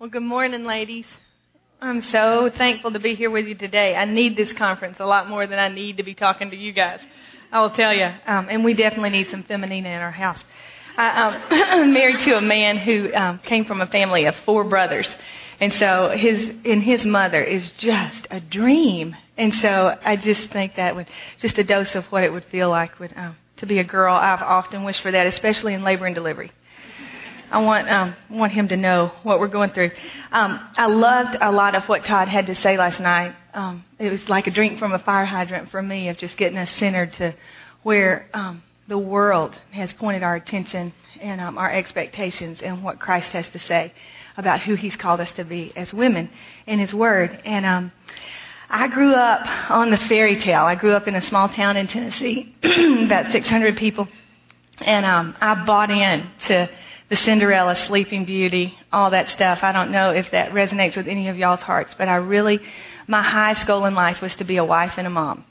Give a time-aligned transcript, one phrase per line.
[0.00, 1.06] Well, good morning, ladies.
[1.80, 3.94] I'm so thankful to be here with you today.
[3.94, 6.72] I need this conference a lot more than I need to be talking to you
[6.72, 6.98] guys.
[7.52, 8.10] I will tell you.
[8.26, 10.40] Um, and we definitely need some feminine in our house.
[10.96, 14.64] I, um, I'm married to a man who um, came from a family of four
[14.64, 15.14] brothers.
[15.60, 19.14] And so his, and his mother is just a dream.
[19.38, 21.06] And so I just think that would,
[21.38, 24.16] just a dose of what it would feel like would, um, to be a girl.
[24.16, 26.50] I've often wished for that, especially in labor and delivery.
[27.54, 29.92] I want um, want him to know what we're going through.
[30.32, 33.36] Um, I loved a lot of what Todd had to say last night.
[33.54, 36.58] Um, it was like a drink from a fire hydrant for me of just getting
[36.58, 37.32] us centered to
[37.84, 43.28] where um, the world has pointed our attention and um, our expectations and what Christ
[43.28, 43.92] has to say
[44.36, 46.30] about who He's called us to be as women
[46.66, 47.40] in His Word.
[47.44, 47.92] And um,
[48.68, 50.64] I grew up on the fairy tale.
[50.64, 54.08] I grew up in a small town in Tennessee, about 600 people,
[54.78, 56.68] and um, I bought in to
[57.08, 59.60] the Cinderella, Sleeping Beauty, all that stuff.
[59.62, 62.60] I don't know if that resonates with any of y'all's hearts, but I really,
[63.06, 65.44] my highest goal in life was to be a wife and a mom.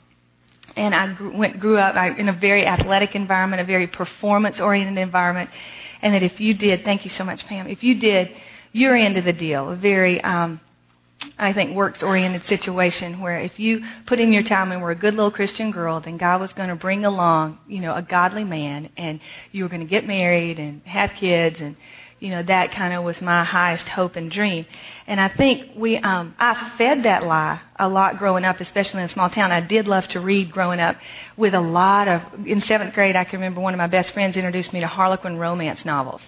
[0.76, 4.98] And I grew, went, grew up in a very athletic environment, a very performance oriented
[4.98, 5.50] environment.
[6.02, 8.30] And that if you did, thank you so much, Pam, if you did,
[8.72, 9.70] you're into the deal.
[9.70, 10.60] A very, um,
[11.38, 14.96] I think, works oriented situation where if you put in your time and were a
[14.96, 18.44] good little Christian girl, then God was going to bring along, you know, a godly
[18.44, 21.76] man and you were going to get married and have kids and,
[22.20, 24.64] you know, that kind of was my highest hope and dream.
[25.08, 29.06] And I think we, um, I fed that lie a lot growing up, especially in
[29.06, 29.50] a small town.
[29.50, 30.96] I did love to read growing up
[31.36, 34.36] with a lot of, in seventh grade, I can remember one of my best friends
[34.36, 36.22] introduced me to Harlequin romance novels.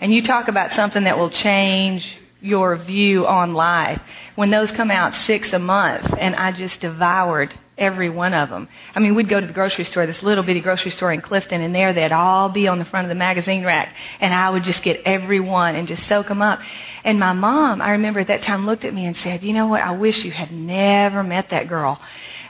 [0.00, 4.00] And you talk about something that will change your view on life.
[4.34, 8.68] When those come out six a month, and I just devoured every one of them.
[8.94, 11.60] I mean, we'd go to the grocery store, this little bitty grocery store in Clifton,
[11.60, 14.62] and there they'd all be on the front of the magazine rack, and I would
[14.62, 16.60] just get every one and just soak them up.
[17.04, 19.66] And my mom, I remember at that time, looked at me and said, "You know
[19.66, 19.82] what?
[19.82, 22.00] I wish you had never met that girl,"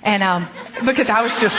[0.02, 0.48] and um,
[0.86, 1.56] because I was just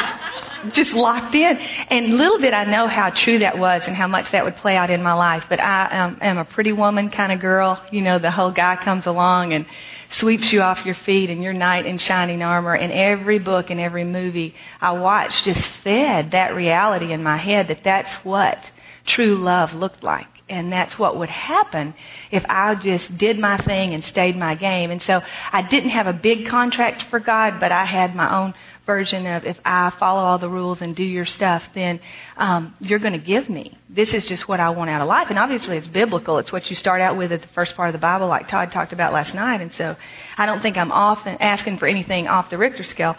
[0.71, 1.57] just locked in.
[1.89, 4.75] And little did I know how true that was and how much that would play
[4.75, 5.43] out in my life.
[5.49, 7.81] But I um, am a pretty woman kind of girl.
[7.91, 9.65] You know, the whole guy comes along and
[10.13, 12.73] sweeps you off your feet and your knight in shining armor.
[12.73, 17.67] And every book and every movie I watched just fed that reality in my head
[17.67, 18.71] that that's what
[19.05, 20.27] true love looked like.
[20.49, 21.95] And that's what would happen
[22.29, 24.91] if I just did my thing and stayed my game.
[24.91, 25.21] And so
[25.51, 28.53] I didn't have a big contract for God, but I had my own
[28.85, 31.99] version of if I follow all the rules and do your stuff, then
[32.37, 33.77] um, you're going to give me.
[33.89, 35.27] This is just what I want out of life.
[35.29, 36.37] And obviously it's biblical.
[36.39, 38.71] It's what you start out with at the first part of the Bible, like Todd
[38.71, 39.61] talked about last night.
[39.61, 39.95] And so
[40.37, 43.15] I don't think I'm often asking for anything off the Richter scale.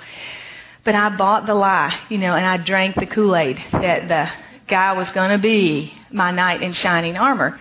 [0.84, 4.28] But I bought the lie, you know, and I drank the Kool-Aid that the
[4.68, 7.58] guy was going to be my knight in shining armor.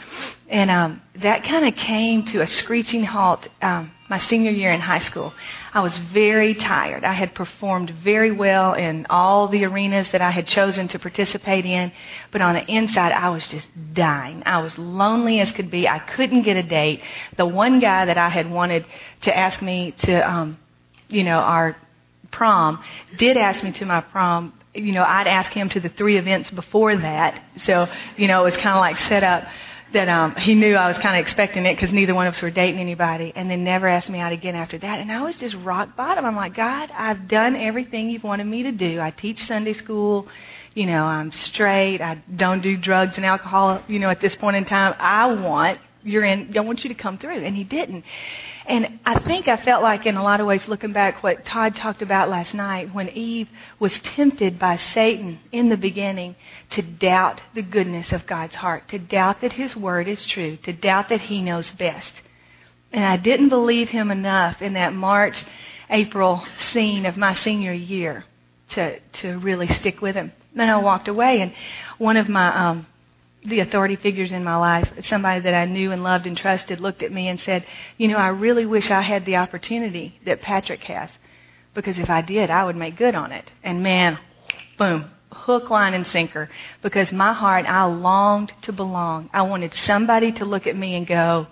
[0.50, 4.80] And um, that kind of came to a screeching halt um, my senior year in
[4.80, 5.34] high school.
[5.74, 7.04] I was very tired.
[7.04, 11.66] I had performed very well in all the arenas that I had chosen to participate
[11.66, 11.92] in,
[12.32, 14.44] but on the inside, I was just dying.
[14.46, 15.88] I was lonely as could be.
[15.88, 17.02] I couldn't get a date.
[17.38, 18.86] The one guy that I had wanted
[19.22, 20.60] to ask me to, um,
[21.08, 21.76] you know, our
[22.30, 22.84] prom
[23.18, 26.50] did ask me to my prom you know, I'd ask him to the three events
[26.50, 27.44] before that.
[27.58, 27.88] So,
[28.18, 29.44] you know, it was kind of like set up
[29.94, 32.42] that um, he knew I was kind of expecting it because neither one of us
[32.42, 35.00] were dating anybody, and then never asked me out again after that.
[35.00, 36.26] And I was just rock bottom.
[36.26, 39.00] I'm like, God, I've done everything you've wanted me to do.
[39.00, 40.28] I teach Sunday school.
[40.76, 42.02] You know, I'm straight.
[42.02, 43.84] I don't do drugs and alcohol.
[43.88, 46.56] You know, at this point in time, I want you're in.
[46.58, 48.04] I want you to come through, and he didn't.
[48.66, 51.76] And I think I felt like, in a lot of ways, looking back, what Todd
[51.76, 53.50] talked about last night, when Eve
[53.80, 56.36] was tempted by Satan in the beginning
[56.72, 60.74] to doubt the goodness of God's heart, to doubt that His word is true, to
[60.74, 62.14] doubt that He knows best.
[62.94, 65.44] And I didn't believe him enough in that March,
[65.90, 68.24] April scene of my senior year
[68.70, 70.32] to to really stick with him.
[70.56, 71.54] Then I walked away, and
[71.98, 72.88] one of my um,
[73.46, 77.04] the authority figures in my life, somebody that I knew and loved and trusted, looked
[77.04, 77.66] at me and said,
[77.98, 81.10] You know, I really wish I had the opportunity that Patrick has.
[81.74, 83.52] Because if I did, I would make good on it.
[83.64, 84.20] And man,
[84.78, 86.50] boom, hook, line, and sinker.
[86.82, 89.30] Because my heart, I longed to belong.
[89.34, 91.48] I wanted somebody to look at me and go,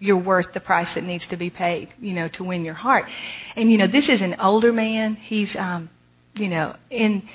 [0.00, 3.06] you're worth the price that needs to be paid, you know, to win your heart.
[3.54, 5.14] And, you know, this is an older man.
[5.14, 5.90] He's, um,
[6.34, 7.28] you know, in,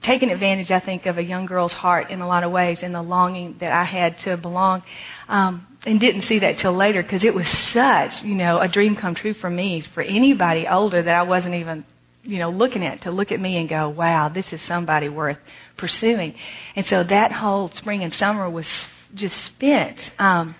[0.00, 2.94] taken advantage, I think, of a young girl's heart in a lot of ways and
[2.94, 4.82] the longing that I had to belong.
[5.28, 8.96] Um, and didn't see that till later because it was such, you know, a dream
[8.96, 11.84] come true for me, for anybody older that I wasn't even,
[12.22, 15.38] you know, looking at to look at me and go, wow, this is somebody worth
[15.76, 16.34] pursuing.
[16.76, 18.66] And so that whole spring and summer was
[19.14, 20.54] just spent, um,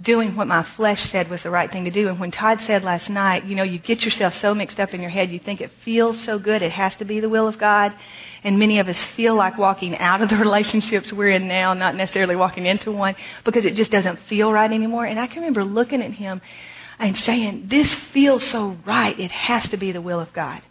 [0.00, 2.08] doing what my flesh said was the right thing to do.
[2.08, 5.00] And when Todd said last night, you know, you get yourself so mixed up in
[5.00, 7.58] your head, you think it feels so good, it has to be the will of
[7.58, 7.94] God.
[8.44, 11.96] And many of us feel like walking out of the relationships we're in now, not
[11.96, 15.04] necessarily walking into one, because it just doesn't feel right anymore.
[15.04, 16.40] And I can remember looking at him
[16.98, 20.62] and saying, This feels so right, it has to be the will of God.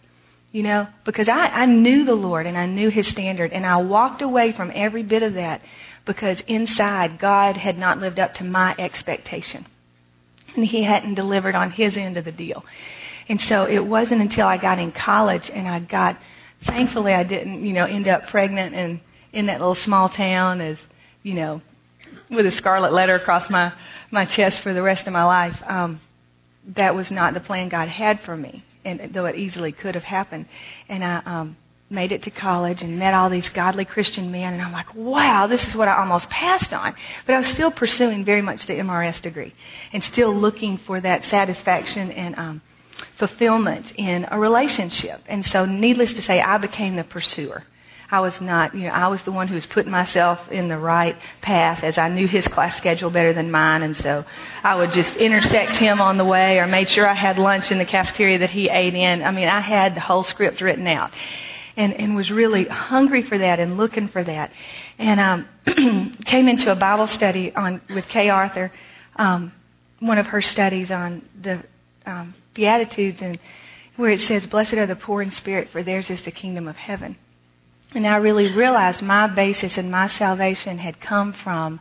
[0.50, 3.76] You know, because I, I knew the Lord and I knew His standard, and I
[3.76, 5.60] walked away from every bit of that
[6.08, 9.66] because inside God had not lived up to my expectation.
[10.56, 12.64] And He hadn't delivered on His end of the deal.
[13.28, 16.18] And so it wasn't until I got in college and I got,
[16.64, 19.00] thankfully I didn't, you know, end up pregnant and
[19.32, 20.78] in that little small town as,
[21.22, 21.60] you know,
[22.30, 23.72] with a scarlet letter across my,
[24.10, 25.62] my chest for the rest of my life.
[25.66, 26.00] Um,
[26.74, 30.04] that was not the plan God had for me and though it easily could have
[30.04, 30.46] happened.
[30.88, 31.56] And I um,
[31.90, 35.46] made it to college and met all these godly Christian men, and I'm like, wow,
[35.46, 36.94] this is what I almost passed on.
[37.26, 39.54] But I was still pursuing very much the MRS degree
[39.92, 42.62] and still looking for that satisfaction and um,
[43.18, 45.20] fulfillment in a relationship.
[45.26, 47.64] And so, needless to say, I became the pursuer.
[48.10, 50.78] I was not, you know, I was the one who was putting myself in the
[50.78, 53.82] right path as I knew his class schedule better than mine.
[53.82, 54.24] And so
[54.62, 57.76] I would just intersect him on the way or made sure I had lunch in
[57.76, 59.22] the cafeteria that he ate in.
[59.22, 61.12] I mean, I had the whole script written out
[61.78, 64.52] and, and was really hungry for that and looking for that.
[64.98, 68.72] And um, came into a Bible study on with Kay Arthur,
[69.14, 69.52] um,
[70.00, 71.62] one of her studies on the
[72.04, 73.38] um, Beatitudes, and
[73.96, 76.74] where it says, "Blessed are the poor in spirit, for theirs is the kingdom of
[76.74, 77.16] heaven."
[77.94, 81.78] And I really realized my basis and my salvation had come from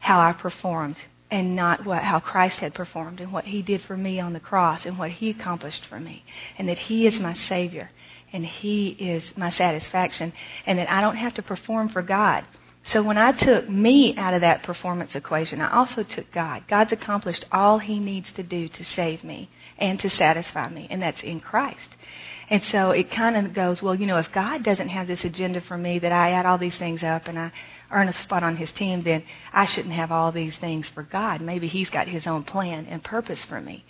[0.00, 0.98] how I performed
[1.30, 4.40] and not what, how Christ had performed and what He did for me on the
[4.40, 6.24] cross and what He accomplished for me.
[6.56, 7.90] And that He is my Savior
[8.32, 10.32] and He is my satisfaction
[10.66, 12.44] and that I don't have to perform for God.
[12.84, 16.64] So when I took me out of that performance equation, I also took God.
[16.68, 21.02] God's accomplished all He needs to do to save me and to satisfy me, and
[21.02, 21.96] that's in Christ.
[22.50, 25.60] And so it kind of goes, well, you know, if God doesn't have this agenda
[25.60, 27.52] for me that I add all these things up and I
[27.90, 29.22] earn a spot on his team, then
[29.52, 31.42] I shouldn't have all these things for God.
[31.42, 33.84] Maybe he's got his own plan and purpose for me.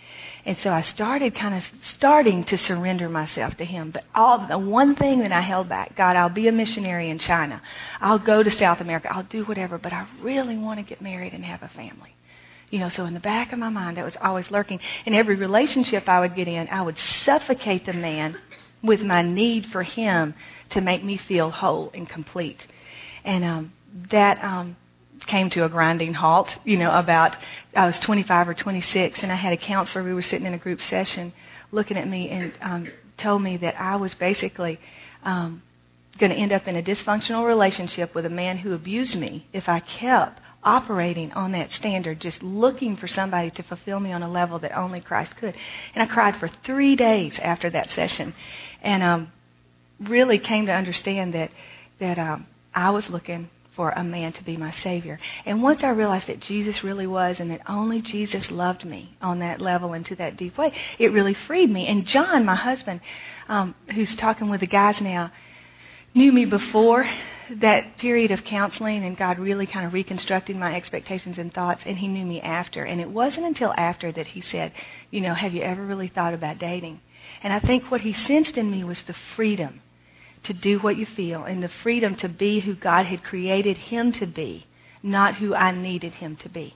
[0.44, 1.64] And so I started kind of
[1.94, 3.92] starting to surrender myself to him.
[3.92, 7.18] But all the one thing that I held back, God, I'll be a missionary in
[7.18, 7.62] China.
[8.00, 9.12] I'll go to South America.
[9.12, 12.14] I'll do whatever, but I really want to get married and have a family.
[12.70, 14.80] You know, so in the back of my mind, that was always lurking.
[15.06, 18.36] In every relationship I would get in, I would suffocate the man
[18.82, 20.34] with my need for Him
[20.70, 22.66] to make me feel whole and complete.
[23.24, 23.72] And um,
[24.10, 24.76] that um,
[25.26, 26.54] came to a grinding halt.
[26.64, 27.36] You know, about
[27.74, 30.04] I was 25 or 26, and I had a counselor.
[30.04, 31.32] We were sitting in a group session,
[31.72, 34.78] looking at me, and um, told me that I was basically
[35.24, 35.62] um,
[36.18, 39.68] going to end up in a dysfunctional relationship with a man who abused me if
[39.68, 44.30] I kept operating on that standard, just looking for somebody to fulfill me on a
[44.30, 45.54] level that only Christ could.
[45.94, 48.34] And I cried for three days after that session,
[48.82, 49.32] and um,
[50.00, 51.50] really came to understand that
[52.00, 55.20] that um, I was looking for a man to be my savior.
[55.46, 59.38] And once I realized that Jesus really was, and that only Jesus loved me on
[59.38, 61.86] that level and to that deep way, it really freed me.
[61.86, 63.00] And John, my husband,
[63.48, 65.30] um, who's talking with the guys now,
[66.12, 67.08] knew me before
[67.56, 71.98] that period of counseling and God really kind of reconstructed my expectations and thoughts and
[71.98, 74.72] he knew me after and it wasn't until after that he said,
[75.10, 77.00] you know, have you ever really thought about dating?
[77.42, 79.80] And I think what he sensed in me was the freedom
[80.44, 84.12] to do what you feel and the freedom to be who God had created him
[84.12, 84.66] to be,
[85.02, 86.74] not who I needed him to be.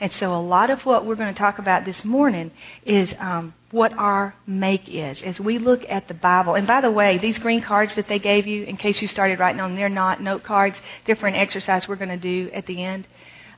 [0.00, 2.50] And so a lot of what we're going to talk about this morning
[2.84, 5.22] is um, what our make is.
[5.22, 8.18] As we look at the Bible, and by the way, these green cards that they
[8.18, 10.76] gave you, in case you started writing on, they're not note cards.
[11.06, 13.06] They're for an exercise we're going to do at the end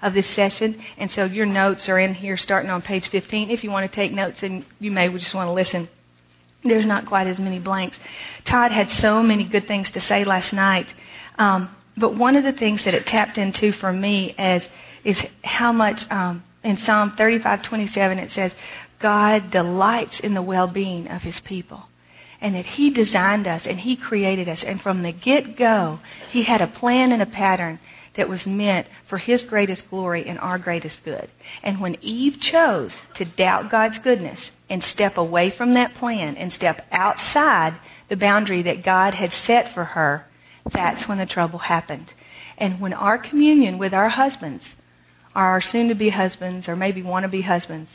[0.01, 0.81] of this session.
[0.97, 3.51] And so your notes are in here starting on page 15.
[3.51, 5.89] If you want to take notes, and you may just want to listen.
[6.65, 7.97] There's not quite as many blanks.
[8.45, 10.93] Todd had so many good things to say last night.
[11.39, 14.67] Um, but one of the things that it tapped into for me as
[15.05, 18.53] is how much um, in Psalm 35:27 it says,
[18.99, 21.85] God delights in the well-being of His people,
[22.41, 26.01] and that He designed us and He created us, and from the get-go
[26.31, 27.79] He had a plan and a pattern
[28.17, 31.31] that was meant for His greatest glory and our greatest good.
[31.63, 36.53] And when Eve chose to doubt God's goodness and step away from that plan and
[36.53, 37.79] step outside
[38.09, 40.27] the boundary that God had set for her,
[40.73, 42.13] that's when the trouble happened.
[42.59, 44.65] And when our communion with our husbands
[45.35, 47.91] our soon to be husbands or maybe want to be husbands,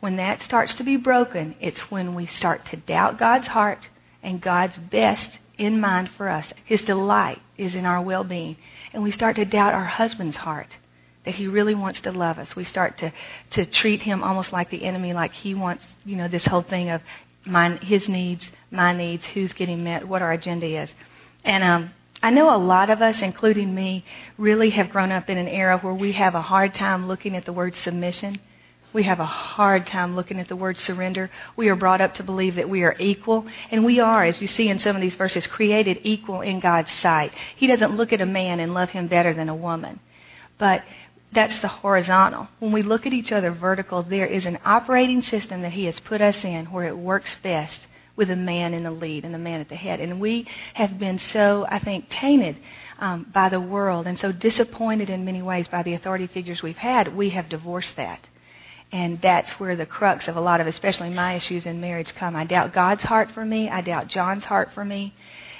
[0.00, 3.88] when that starts to be broken, it's when we start to doubt God's heart
[4.22, 6.46] and God's best in mind for us.
[6.64, 8.56] His delight is in our well being.
[8.92, 10.76] And we start to doubt our husband's heart
[11.24, 12.56] that he really wants to love us.
[12.56, 13.12] We start to,
[13.50, 16.90] to treat him almost like the enemy, like he wants, you know, this whole thing
[16.90, 17.02] of
[17.44, 20.90] my, his needs, my needs, who's getting met, what our agenda is.
[21.44, 21.90] And um,
[22.22, 24.04] I know a lot of us, including me,
[24.36, 27.44] really have grown up in an era where we have a hard time looking at
[27.44, 28.40] the word submission.
[28.92, 31.30] We have a hard time looking at the word surrender.
[31.56, 34.48] We are brought up to believe that we are equal, and we are, as you
[34.48, 37.32] see in some of these verses, created equal in God's sight.
[37.54, 40.00] He doesn't look at a man and love him better than a woman.
[40.58, 40.84] But
[41.32, 42.48] that's the horizontal.
[42.58, 46.00] When we look at each other vertical, there is an operating system that He has
[46.00, 47.86] put us in where it works best
[48.18, 50.00] with a man in the lead and a man at the head.
[50.00, 52.58] And we have been so, I think, tainted
[52.98, 56.76] um, by the world and so disappointed in many ways by the authority figures we've
[56.76, 58.26] had, we have divorced that.
[58.90, 62.34] And that's where the crux of a lot of, especially my issues in marriage, come.
[62.34, 63.70] I doubt God's heart for me.
[63.70, 65.14] I doubt John's heart for me.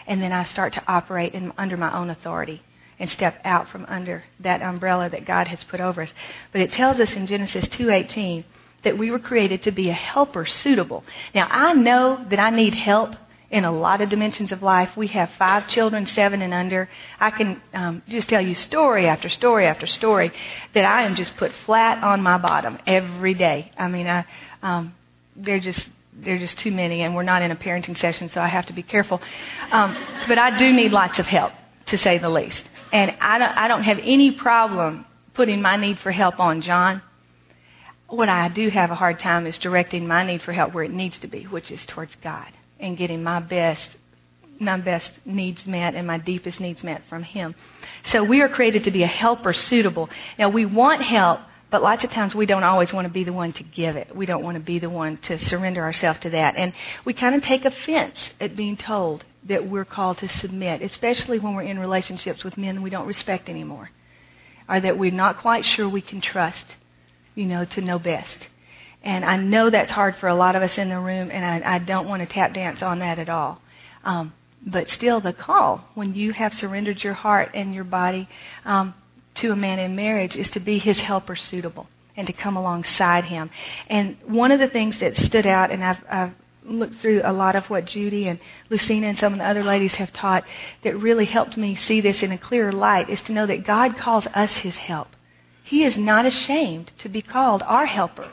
[0.06, 2.62] And then I start to operate in, under my own authority
[2.98, 6.10] and step out from under that umbrella that God has put over us.
[6.50, 8.44] But it tells us in Genesis 2:18
[8.84, 11.04] that we were created to be a helper suitable.
[11.34, 13.14] Now, I know that I need help
[13.50, 14.90] in a lot of dimensions of life.
[14.96, 16.88] We have five children, seven and under.
[17.18, 20.32] I can um, just tell you story after story after story
[20.74, 23.72] that I am just put flat on my bottom every day.
[23.78, 24.26] I mean, I,
[24.62, 24.94] um,
[25.34, 25.88] they're just
[26.20, 28.72] they're just too many, and we're not in a parenting session, so I have to
[28.72, 29.20] be careful.
[29.70, 31.52] Um, but I do need lots of help,
[31.86, 32.64] to say the least.
[32.92, 37.02] And I don't, I don't have any problem putting my need for help on John.
[38.08, 40.92] What I do have a hard time is directing my need for help where it
[40.92, 42.48] needs to be, which is towards God
[42.80, 43.96] and getting my best
[44.60, 47.54] my best needs met and my deepest needs met from Him.
[48.06, 50.08] So we are created to be a helper suitable.
[50.36, 53.32] Now we want help, but lots of times we don't always want to be the
[53.32, 54.16] one to give it.
[54.16, 56.56] We don't want to be the one to surrender ourselves to that.
[56.56, 56.72] And
[57.04, 61.54] we kind of take offense at being told that we're called to submit, especially when
[61.54, 63.90] we're in relationships with men we don't respect anymore,
[64.68, 66.74] or that we're not quite sure we can trust,
[67.38, 68.48] you know, to know best.
[69.02, 71.76] And I know that's hard for a lot of us in the room, and I,
[71.76, 73.60] I don't want to tap dance on that at all.
[74.02, 74.32] Um,
[74.66, 78.28] but still, the call when you have surrendered your heart and your body
[78.64, 78.92] um,
[79.36, 83.24] to a man in marriage is to be his helper suitable and to come alongside
[83.26, 83.50] him.
[83.86, 86.32] And one of the things that stood out, and I've, I've
[86.64, 89.92] looked through a lot of what Judy and Lucina and some of the other ladies
[89.94, 90.42] have taught
[90.82, 93.96] that really helped me see this in a clearer light is to know that God
[93.96, 95.08] calls us his help.
[95.68, 98.30] He is not ashamed to be called our helper.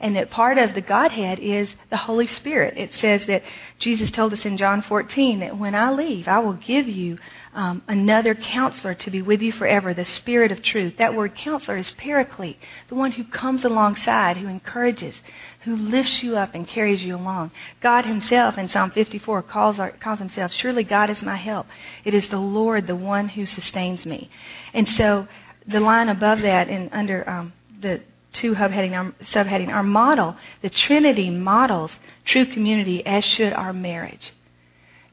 [0.00, 2.78] And that part of the Godhead is the Holy Spirit.
[2.78, 3.42] It says that
[3.80, 7.18] Jesus told us in John 14 that when I leave, I will give you
[7.52, 10.94] um, another counselor to be with you forever, the Spirit of truth.
[10.98, 12.58] That word counselor is paraclete,
[12.88, 15.16] the one who comes alongside, who encourages,
[15.64, 17.50] who lifts you up and carries you along.
[17.80, 21.66] God Himself in Psalm 54 calls, our, calls Himself, Surely God is my help.
[22.04, 24.30] It is the Lord, the one who sustains me.
[24.72, 25.26] And so
[25.68, 28.00] the line above that, and under um, the
[28.32, 31.90] two subheading our, subheading, our model, the Trinity models
[32.24, 34.32] true community as should our marriage.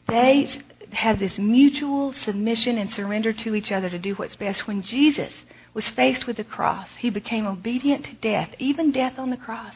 [0.08, 0.50] They
[0.92, 4.68] have this mutual submission and surrender to each other to do what's best.
[4.68, 5.34] When Jesus
[5.74, 9.76] was faced with the cross, he became obedient to death, even death on the cross.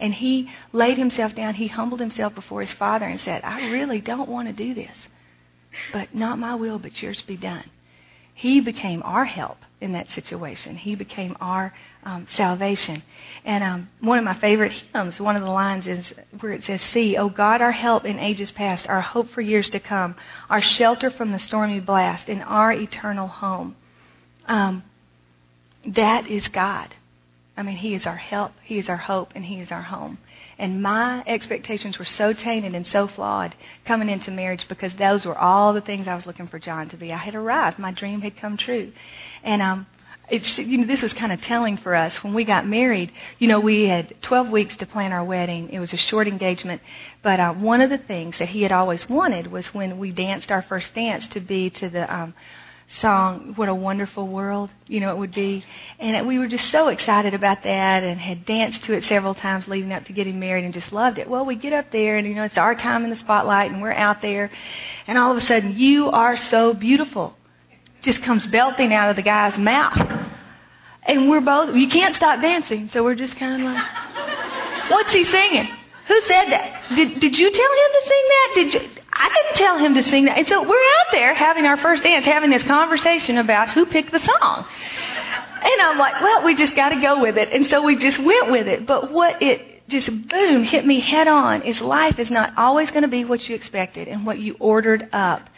[0.00, 4.00] And he laid himself down, he humbled himself before his Father and said, I really
[4.00, 4.96] don't want to do this,
[5.92, 7.64] but not my will, but yours be done.
[8.34, 10.76] He became our help in that situation.
[10.76, 11.72] He became our
[12.04, 13.02] um, salvation.
[13.44, 16.82] And um, one of my favorite hymns, one of the lines is where it says,
[16.82, 20.16] See, O God, our help in ages past, our hope for years to come,
[20.50, 23.76] our shelter from the stormy blast, and our eternal home.
[24.46, 24.82] Um,
[25.86, 26.94] that is God.
[27.56, 30.18] I mean, He is our help, He is our hope, and He is our home.
[30.58, 35.38] And my expectations were so tainted and so flawed coming into marriage because those were
[35.38, 37.12] all the things I was looking for John to be.
[37.12, 37.78] I had arrived.
[37.78, 38.92] My dream had come true.
[39.44, 39.86] And um,
[40.28, 42.22] it's, you know, this was kind of telling for us.
[42.24, 45.70] When we got married, you know, we had 12 weeks to plan our wedding.
[45.70, 46.82] It was a short engagement.
[47.22, 50.50] But uh, one of the things that he had always wanted was when we danced
[50.50, 52.34] our first dance to be to the um,
[53.00, 55.64] song, What a Wonderful World, you know, it would be.
[55.98, 59.68] And we were just so excited about that and had danced to it several times
[59.68, 61.28] leading up to getting married and just loved it.
[61.28, 63.82] Well, we get up there and, you know, it's our time in the spotlight and
[63.82, 64.50] we're out there
[65.06, 67.36] and all of a sudden, you are so beautiful.
[68.02, 70.26] Just comes belting out of the guy's mouth.
[71.02, 75.24] And we're both, you can't stop dancing, so we're just kind of like, what's he
[75.24, 75.68] singing?
[76.08, 76.96] Who said that?
[76.96, 78.52] Did, did you tell him to sing that?
[78.54, 78.80] Did you,
[79.12, 80.38] I didn't tell him to sing that.
[80.38, 84.12] And so we're out there having our first dance, having this conversation about who picked
[84.12, 84.66] the song.
[85.60, 87.50] And I'm like, well, we just got to go with it.
[87.52, 88.86] And so we just went with it.
[88.86, 93.02] But what it just boom, hit me head on is life is not always going
[93.02, 95.48] to be what you expected and what you ordered up.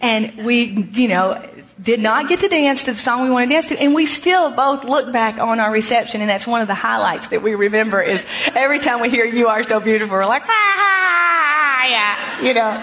[0.00, 1.48] And we, you know,
[1.82, 4.06] did not get to dance to the song we wanted to dance to, and we
[4.06, 7.54] still both look back on our reception, and that's one of the highlights that we
[7.54, 8.22] remember is
[8.54, 12.82] every time we hear "You Are So Beautiful," we're like, ah, yeah, you know,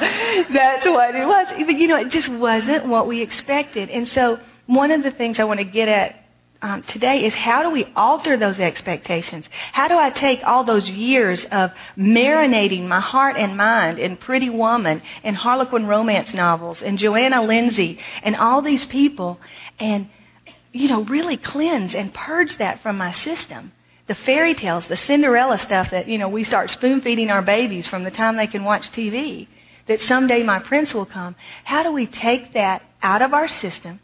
[0.54, 1.48] that's what it was.
[1.66, 5.40] But you know, it just wasn't what we expected, and so one of the things
[5.40, 6.23] I want to get at
[6.64, 9.46] um, today is how do we alter those expectations?
[9.74, 14.50] How do I take all those years of marinating my heart and mind in Pretty
[14.50, 19.42] Woman and Harlequin romance novels and Johanna Lindsey and all these people
[19.78, 20.08] and,
[20.72, 23.74] you know, really cleanse and purge that from my system?
[24.08, 27.90] The fairy tales, the Cinderella stuff that, you know, we start spoon feeding our babies
[27.90, 29.48] from the time they can watch TV,
[29.88, 31.36] that someday my prince will come.
[31.66, 34.00] How do we take that out of our system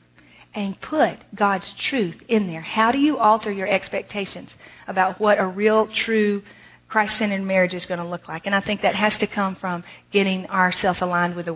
[0.59, 2.59] and put God's truth in there.
[2.59, 4.49] How do you alter your expectations
[4.89, 6.43] about what a real, true,
[6.89, 8.45] Christ centered marriage is going to look like?
[8.45, 11.53] And I think that has to come from getting ourselves aligned with the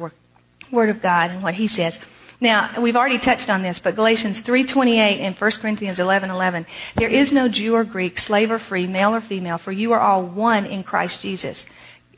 [0.71, 1.99] Word of God and what He says.
[2.39, 7.29] Now, we've already touched on this, but Galatians 3:28 and 1 Corinthians 11:11, there is
[7.33, 10.65] no Jew or Greek, slave or free, male or female, for you are all one
[10.65, 11.61] in Christ Jesus.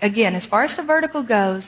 [0.03, 1.65] Again, as far as the vertical goes,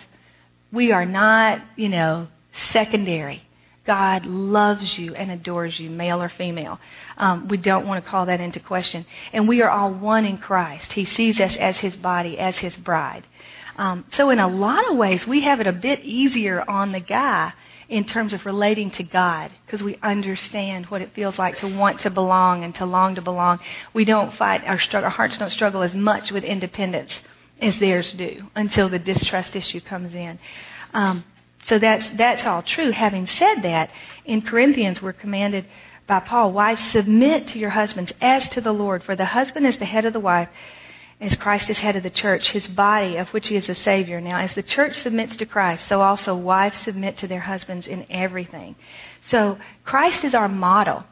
[0.72, 2.28] we are not, you know,
[2.72, 3.47] secondary.
[3.88, 6.78] God loves you and adores you, male or female.
[7.18, 9.06] Um, we don't want to call that into question.
[9.32, 10.92] And we are all one in Christ.
[10.94, 13.26] He sees us as His body, as His bride.
[13.78, 17.00] Um, so, in a lot of ways, we have it a bit easier on the
[17.00, 17.54] guy
[17.88, 22.02] in terms of relating to God because we understand what it feels like to want
[22.02, 23.60] to belong and to long to belong.
[23.94, 27.22] We don't fight, our, struggle, our hearts don't struggle as much with independence
[27.62, 30.40] as theirs do until the distrust issue comes in.
[30.94, 31.24] Um,
[31.68, 32.92] so that's, that's all true.
[32.92, 33.92] Having said that,
[34.26, 35.66] in Corinthians, we're commanded
[36.08, 39.78] by Paul, wives, submit to your husbands as to the Lord, for the husband is
[39.78, 40.48] the head of the wife,
[41.20, 44.22] as Christ is head of the church, his body, of which he is the Savior.
[44.22, 48.06] Now, as the church submits to Christ, so also wives submit to their husbands in
[48.10, 48.76] everything.
[49.28, 51.04] So, Christ is our model.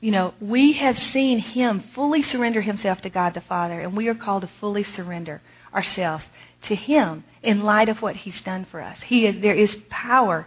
[0.00, 4.08] You know, we have seen him fully surrender himself to God the Father, and we
[4.08, 5.40] are called to fully surrender
[5.72, 6.24] ourselves
[6.62, 8.98] to Him in light of what He's done for us.
[9.06, 10.46] He is, there is power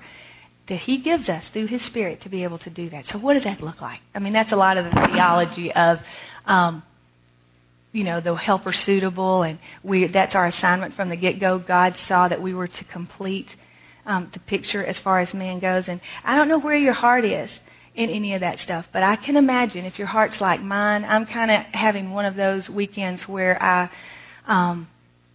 [0.67, 3.05] that He gives us through His Spirit to be able to do that.
[3.07, 3.99] So, what does that look like?
[4.13, 5.99] I mean, that's a lot of the theology of,
[6.45, 6.83] um,
[7.93, 11.59] you know, the helper suitable, and we that's our assignment from the get go.
[11.59, 13.55] God saw that we were to complete
[14.05, 17.23] um, the picture as far as man goes, and I don't know where your heart
[17.23, 17.49] is
[17.95, 18.87] in any of that stuff.
[18.91, 22.35] But I can imagine if your heart's like mine, I'm kind of having one of
[22.35, 23.89] those weekends where I
[24.45, 24.87] um,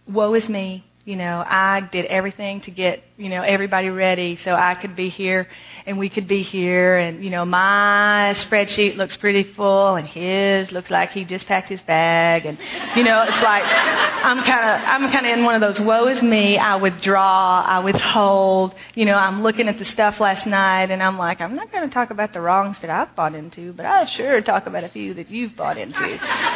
[0.07, 0.85] woe is me.
[1.05, 5.09] You know, I did everything to get, you know, everybody ready so I could be
[5.09, 5.49] here
[5.85, 6.95] and we could be here.
[6.95, 11.67] And, you know, my spreadsheet looks pretty full and his looks like he just packed
[11.67, 12.45] his bag.
[12.45, 12.57] And,
[12.95, 16.07] you know, it's like, I'm kind of, I'm kind of in one of those woe
[16.07, 16.57] is me.
[16.57, 18.73] I withdraw, I withhold.
[18.95, 21.85] You know, I'm looking at the stuff last night and I'm like, I'm not going
[21.85, 24.89] to talk about the wrongs that I've bought into, but I'll sure talk about a
[24.89, 26.07] few that you've bought into.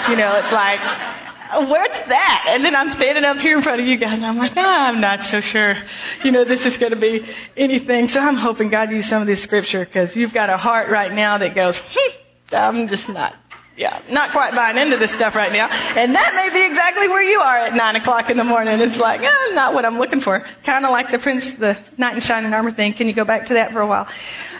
[0.09, 0.79] You know, it's like,
[1.51, 2.45] where's that?
[2.49, 4.61] And then I'm standing up here in front of you guys, and I'm like, oh,
[4.61, 5.75] I'm not so sure.
[6.23, 8.09] You know, this is going to be anything.
[8.09, 11.11] So I'm hoping God used some of this scripture because you've got a heart right
[11.11, 13.35] now that goes, hmm, I'm just not
[13.77, 15.67] yeah, not quite buying into this stuff right now.
[15.67, 18.81] And that may be exactly where you are at nine o'clock in the morning.
[18.81, 20.43] It's like, eh, not what I'm looking for.
[20.65, 22.93] Kind of like the Prince, the knight in shining armor thing.
[22.93, 24.07] Can you go back to that for a while?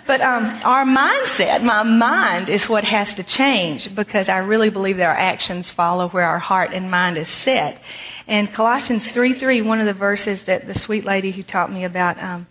[0.05, 4.97] But um, our mindset, my mind, is what has to change because I really believe
[4.97, 7.81] that our actions follow where our heart and mind is set.
[8.27, 11.85] And Colossians three three, one of the verses that the sweet lady who taught me
[11.85, 12.21] about.
[12.21, 12.47] Um,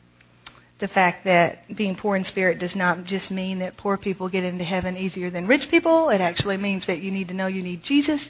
[0.78, 4.44] the fact that being poor in spirit does not just mean that poor people get
[4.44, 6.10] into heaven easier than rich people.
[6.10, 8.28] It actually means that you need to know you need Jesus.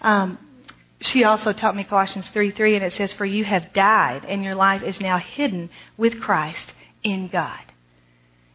[0.00, 0.38] Um,
[1.02, 4.42] she also taught me Colossians 3 3, and it says, For you have died, and
[4.42, 7.60] your life is now hidden with Christ in God.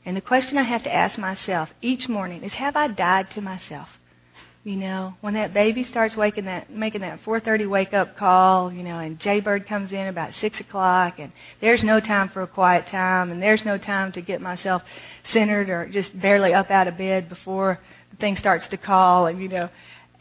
[0.06, 3.42] And the question I have to ask myself each morning is Have I died to
[3.42, 3.90] myself?
[4.68, 8.84] You know, when that baby starts waking that, making that 4:30 wake up call, you
[8.84, 12.86] know, and Jaybird comes in about six o'clock, and there's no time for a quiet
[12.88, 14.84] time, and there's no time to get myself
[15.24, 17.80] centered or just barely up out of bed before
[18.12, 19.70] the thing starts to call, and you know,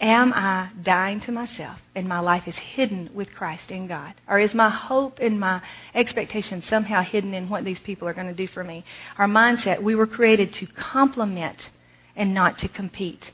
[0.00, 4.38] am I dying to myself, and my life is hidden with Christ in God, or
[4.38, 5.60] is my hope and my
[5.92, 8.84] expectation somehow hidden in what these people are going to do for me?
[9.18, 11.70] Our mindset: we were created to complement
[12.14, 13.32] and not to compete.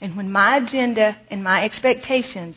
[0.00, 2.56] And when my agenda and my expectations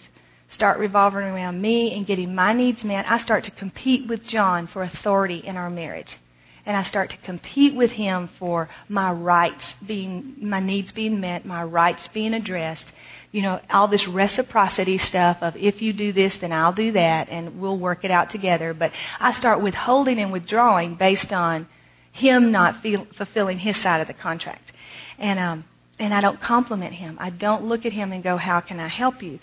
[0.50, 4.68] start revolving around me and getting my needs met, I start to compete with John
[4.68, 6.18] for authority in our marriage.
[6.66, 11.44] and I start to compete with him for my rights being, my needs being met,
[11.44, 12.86] my rights being addressed.
[13.32, 17.30] You know, all this reciprocity stuff of if you do this, then I'll do that,
[17.30, 18.76] and we'll work it out together.
[18.76, 21.68] But I start withholding and withdrawing based on
[22.12, 24.72] him not feel, fulfilling his side of the contract.
[25.18, 25.66] And, um,
[26.00, 27.18] and I don't compliment him.
[27.20, 29.40] I don't look at him and go, How can I help you?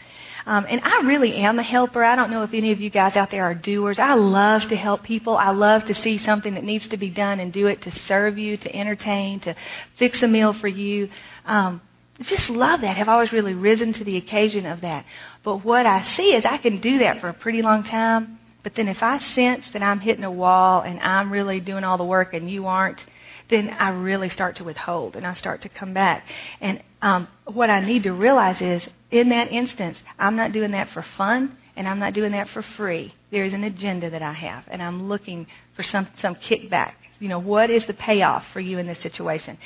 [0.47, 2.03] Um, and I really am a helper.
[2.03, 3.99] I don't know if any of you guys out there are doers.
[3.99, 5.37] I love to help people.
[5.37, 8.39] I love to see something that needs to be done and do it to serve
[8.39, 9.55] you, to entertain, to
[9.99, 11.11] fix a meal for you.
[11.45, 11.83] Um,
[12.23, 12.97] just love that.
[12.97, 15.05] Have always really risen to the occasion of that.
[15.43, 18.39] But what I see is I can do that for a pretty long time.
[18.63, 21.99] But then if I sense that I'm hitting a wall and I'm really doing all
[21.99, 23.05] the work and you aren't,
[23.49, 26.27] then I really start to withhold and I start to come back.
[26.61, 30.91] And um, what I need to realize is, in that instance, I'm not doing that
[30.91, 33.15] for fun and I'm not doing that for free.
[33.31, 36.93] There is an agenda that I have, and I'm looking for some some kickback.
[37.19, 39.57] You know, what is the payoff for you in this situation?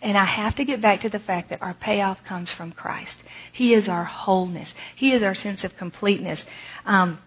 [0.00, 3.16] And I have to get back to the fact that our payoff comes from Christ.
[3.52, 4.72] He is our wholeness.
[4.94, 6.44] He is our sense of completeness.
[6.86, 7.18] Um,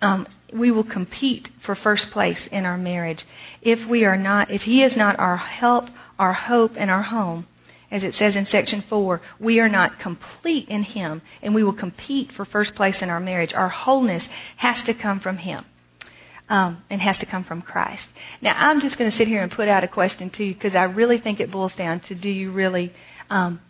[0.00, 3.24] um, we will compete for first place in our marriage.
[3.62, 7.46] If we are not, if He is not our help, our hope, and our home,
[7.90, 11.72] as it says in section four, we are not complete in Him, and we will
[11.72, 13.52] compete for first place in our marriage.
[13.52, 15.64] Our wholeness has to come from Him.
[16.48, 18.08] Um, and has to come from Christ.
[18.42, 20.74] Now, I'm just going to sit here and put out a question to you because
[20.74, 22.92] I really think it boils down to do you really
[23.30, 23.60] um,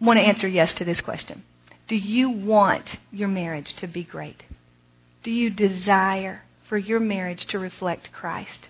[0.00, 1.42] want to answer yes to this question?
[1.88, 4.42] Do you want your marriage to be great?
[5.26, 8.68] Do you desire for your marriage to reflect Christ?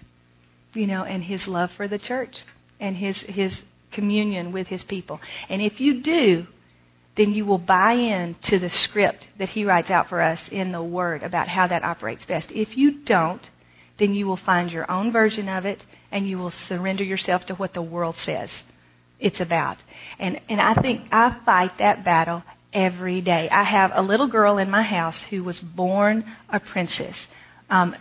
[0.73, 2.39] You know, and his love for the church
[2.81, 3.61] and his his
[3.93, 5.21] communion with his people.
[5.51, 6.47] And if you do,
[7.15, 10.73] then you will buy in to the script that he writes out for us in
[10.73, 12.51] the word about how that operates best.
[12.51, 13.51] If you don't,
[13.99, 17.55] then you will find your own version of it and you will surrender yourself to
[17.57, 18.49] what the world says
[19.19, 19.77] it's about.
[20.19, 22.43] And and I think I fight that battle
[22.77, 23.49] every day.
[23.51, 27.17] I have a little girl in my house who was born a princess.
[27.71, 27.97] Um,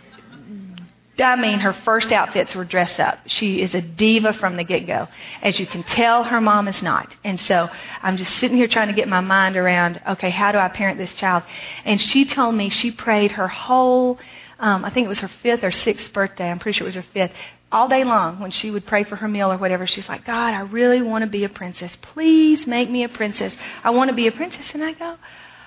[1.18, 3.20] I mean, her first outfits were dress up.
[3.24, 5.08] She is a diva from the get go.
[5.40, 7.14] As you can tell, her mom is not.
[7.24, 7.70] And so
[8.02, 10.98] I'm just sitting here trying to get my mind around, okay, how do I parent
[10.98, 11.42] this child?
[11.86, 14.18] And she told me she prayed her whole,
[14.58, 16.50] um, I think it was her fifth or sixth birthday.
[16.50, 17.32] I'm pretty sure it was her fifth
[17.72, 20.54] all day long when she would pray for her meal or whatever, she's like, God,
[20.54, 21.96] I really want to be a princess.
[22.00, 23.54] Please make me a princess.
[23.82, 24.70] I want to be a princess.
[24.72, 25.16] And I go,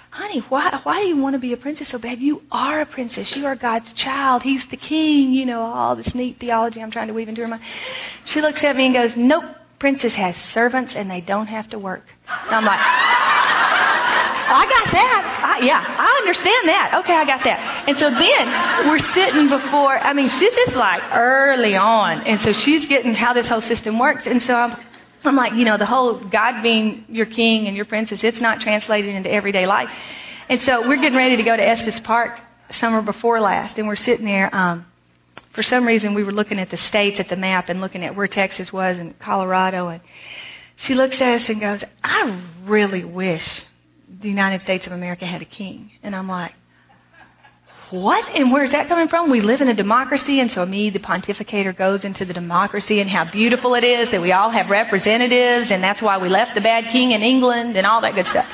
[0.09, 2.19] honey, why, why do you want to be a princess so bad?
[2.19, 3.35] You are a princess.
[3.35, 4.43] You are God's child.
[4.43, 5.33] He's the king.
[5.33, 7.63] You know, all this neat theology I'm trying to weave into her mind.
[8.25, 9.43] She looks at me and goes, nope,
[9.77, 12.05] princess has servants and they don't have to work.
[12.27, 12.79] And I'm like,
[14.51, 15.57] I got that.
[15.59, 16.99] I, yeah, I understand that.
[17.01, 17.87] Okay, I got that.
[17.87, 22.25] And so then we're sitting before, I mean, this is like early on.
[22.25, 24.23] And so she's getting how this whole system works.
[24.25, 24.75] And so I'm,
[25.23, 28.59] I'm like, you know, the whole God being your king and your princess, it's not
[28.59, 29.91] translated into everyday life.
[30.49, 32.39] And so we're getting ready to go to Estes Park
[32.71, 33.77] summer before last.
[33.77, 34.85] And we're sitting there, um,
[35.53, 38.15] for some reason we were looking at the states at the map and looking at
[38.15, 40.01] where Texas was and Colorado and
[40.75, 43.65] she looks at us and goes, I really wish
[44.21, 45.91] the United States of America had a king.
[46.03, 46.53] And I'm like,
[47.91, 48.27] what?
[48.35, 49.31] And where's that coming from?
[49.31, 53.09] We live in a democracy, and so me, the pontificator, goes into the democracy and
[53.09, 56.61] how beautiful it is that we all have representatives, and that's why we left the
[56.61, 58.45] bad king in England and all that good stuff.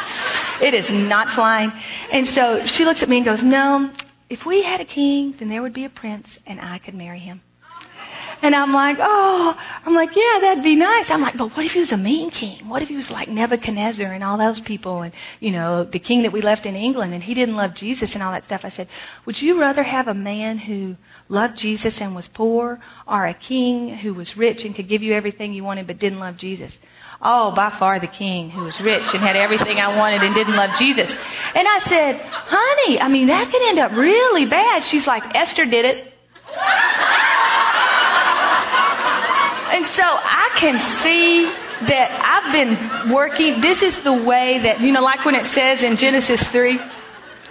[0.62, 1.72] It is not flying.
[2.12, 3.92] And so she looks at me and goes, no,
[4.30, 7.20] if we had a king, then there would be a prince, and I could marry
[7.20, 7.42] him.
[8.42, 11.10] And I'm like, oh, I'm like, yeah, that'd be nice.
[11.10, 12.68] I'm like, but what if he was a mean king?
[12.68, 16.24] What if he was like Nebuchadnezzar and all those people and, you know, the king
[16.24, 18.62] that we left in England and he didn't love Jesus and all that stuff?
[18.64, 18.88] I said,
[19.26, 20.96] would you rather have a man who
[21.30, 25.14] loved Jesus and was poor or a king who was rich and could give you
[25.14, 26.78] everything you wanted but didn't love Jesus?
[27.22, 30.56] Oh, by far the king who was rich and had everything I wanted and didn't
[30.56, 31.10] love Jesus.
[31.10, 34.84] And I said, honey, I mean, that could end up really bad.
[34.84, 36.14] She's like, Esther did it.
[39.72, 41.46] And so I can see
[41.88, 43.62] that I've been working.
[43.62, 46.80] This is the way that, you know, like when it says in Genesis 3,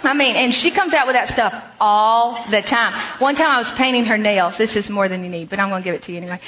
[0.05, 3.19] I mean, and she comes out with that stuff all the time.
[3.19, 4.55] One time I was painting her nails.
[4.57, 6.39] This is more than you need, but I'm going to give it to you anyway.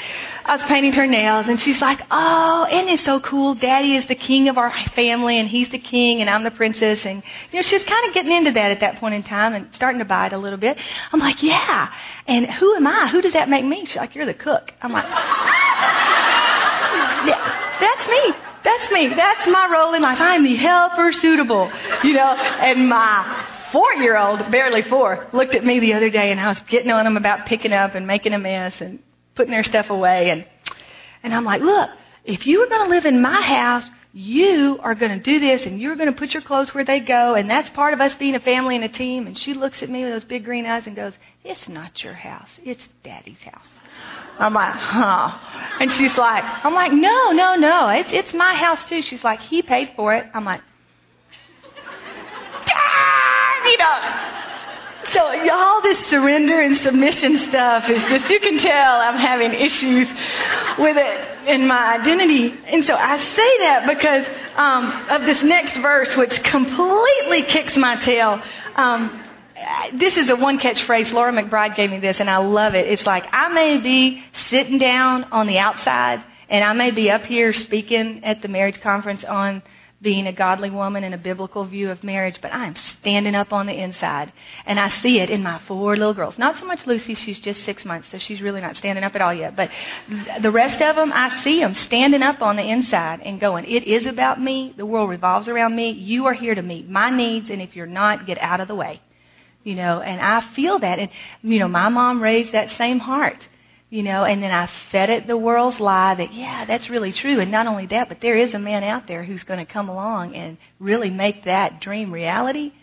[0.46, 3.56] I was painting her nails and she's like, oh, isn't it so cool?
[3.56, 7.06] Daddy is the king of our family and he's the king and I'm the princess.
[7.06, 9.74] And, you know, she's kind of getting into that at that point in time and
[9.74, 10.78] starting to it a little bit.
[11.12, 11.92] I'm like, yeah.
[12.28, 13.08] And who am I?
[13.08, 13.86] Who does that make me?
[13.86, 14.72] She's like, you're the cook.
[14.82, 15.06] I'm like,
[17.26, 18.34] yeah, that's me.
[18.64, 19.08] That's me.
[19.16, 20.20] That's my role in life.
[20.20, 21.72] I'm the helper suitable,
[22.04, 22.36] you know.
[22.36, 26.92] And my four-year-old, barely four, looked at me the other day, and I was getting
[26.92, 29.00] on him about picking up and making a mess, and
[29.36, 30.32] putting their stuff away.
[30.32, 30.46] And,
[31.24, 31.90] and I'm like, look,
[32.26, 35.64] if you were going to live in my house, you are going to do this
[35.64, 37.36] and you're going to put your clothes where they go.
[37.36, 39.28] And that's part of us being a family and a team.
[39.28, 42.16] And she looks at me with those big green eyes and goes, it's not your
[42.16, 42.50] house.
[42.64, 43.68] It's daddy's house.
[44.40, 45.38] I'm like, huh.
[45.80, 47.90] And she's like, I'm like, no, no, no.
[47.90, 49.02] It's, it's my house too.
[49.02, 50.28] She's like, he paid for it.
[50.34, 50.62] I'm like,
[53.66, 54.34] you know.
[55.14, 60.08] So all this surrender and submission stuff is just, you can tell I'm having issues
[60.78, 62.54] with it in my identity.
[62.68, 64.26] And so I say that because
[64.58, 68.42] um, of this next verse, which completely kicks my tail.
[68.76, 69.24] Um,
[69.94, 71.12] this is a one catch phrase.
[71.12, 72.88] Laura McBride gave me this, and I love it.
[72.88, 77.24] It's like, I may be sitting down on the outside, and I may be up
[77.24, 79.64] here speaking at the marriage conference on
[80.00, 83.66] being a godly woman and a biblical view of marriage, but I'm standing up on
[83.66, 84.32] the inside.
[84.66, 86.38] And I see it in my four little girls.
[86.38, 89.22] Not so much Lucy, she's just six months, so she's really not standing up at
[89.22, 89.56] all yet.
[89.56, 89.72] But
[90.42, 93.86] the rest of them, I see them standing up on the inside and going, it
[93.86, 94.76] is about me.
[94.78, 95.90] The world revolves around me.
[95.90, 98.76] You are here to meet my needs, and if you're not, get out of the
[98.76, 99.02] way.
[99.68, 100.98] You know, and I feel that.
[100.98, 101.10] And,
[101.44, 103.46] you know, my mom raised that same heart
[103.90, 107.40] you know, and then I fed it the world's lie that, yeah, that's really true.
[107.40, 109.88] And not only that, but there is a man out there who's going to come
[109.88, 112.74] along and really make that dream reality.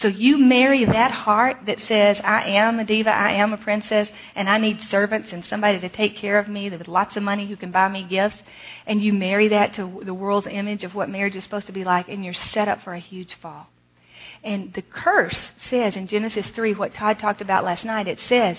[0.00, 4.08] So you marry that heart that says, I am a diva, I am a princess,
[4.34, 7.46] and I need servants and somebody to take care of me with lots of money
[7.46, 8.42] who can buy me gifts.
[8.86, 11.84] And you marry that to the world's image of what marriage is supposed to be
[11.84, 13.68] like, and you're set up for a huge fall.
[14.44, 18.58] And the curse says in Genesis 3, what Todd talked about last night, it says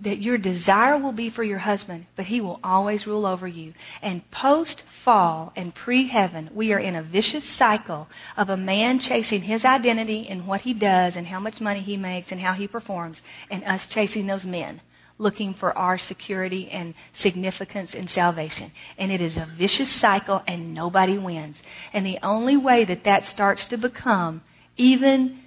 [0.00, 3.74] that your desire will be for your husband, but he will always rule over you.
[4.00, 9.00] And post fall and pre heaven, we are in a vicious cycle of a man
[9.00, 12.54] chasing his identity and what he does and how much money he makes and how
[12.54, 14.80] he performs, and us chasing those men
[15.18, 18.70] looking for our security and significance and salvation.
[18.96, 21.56] And it is a vicious cycle and nobody wins.
[21.92, 24.42] And the only way that that starts to become
[24.78, 25.40] even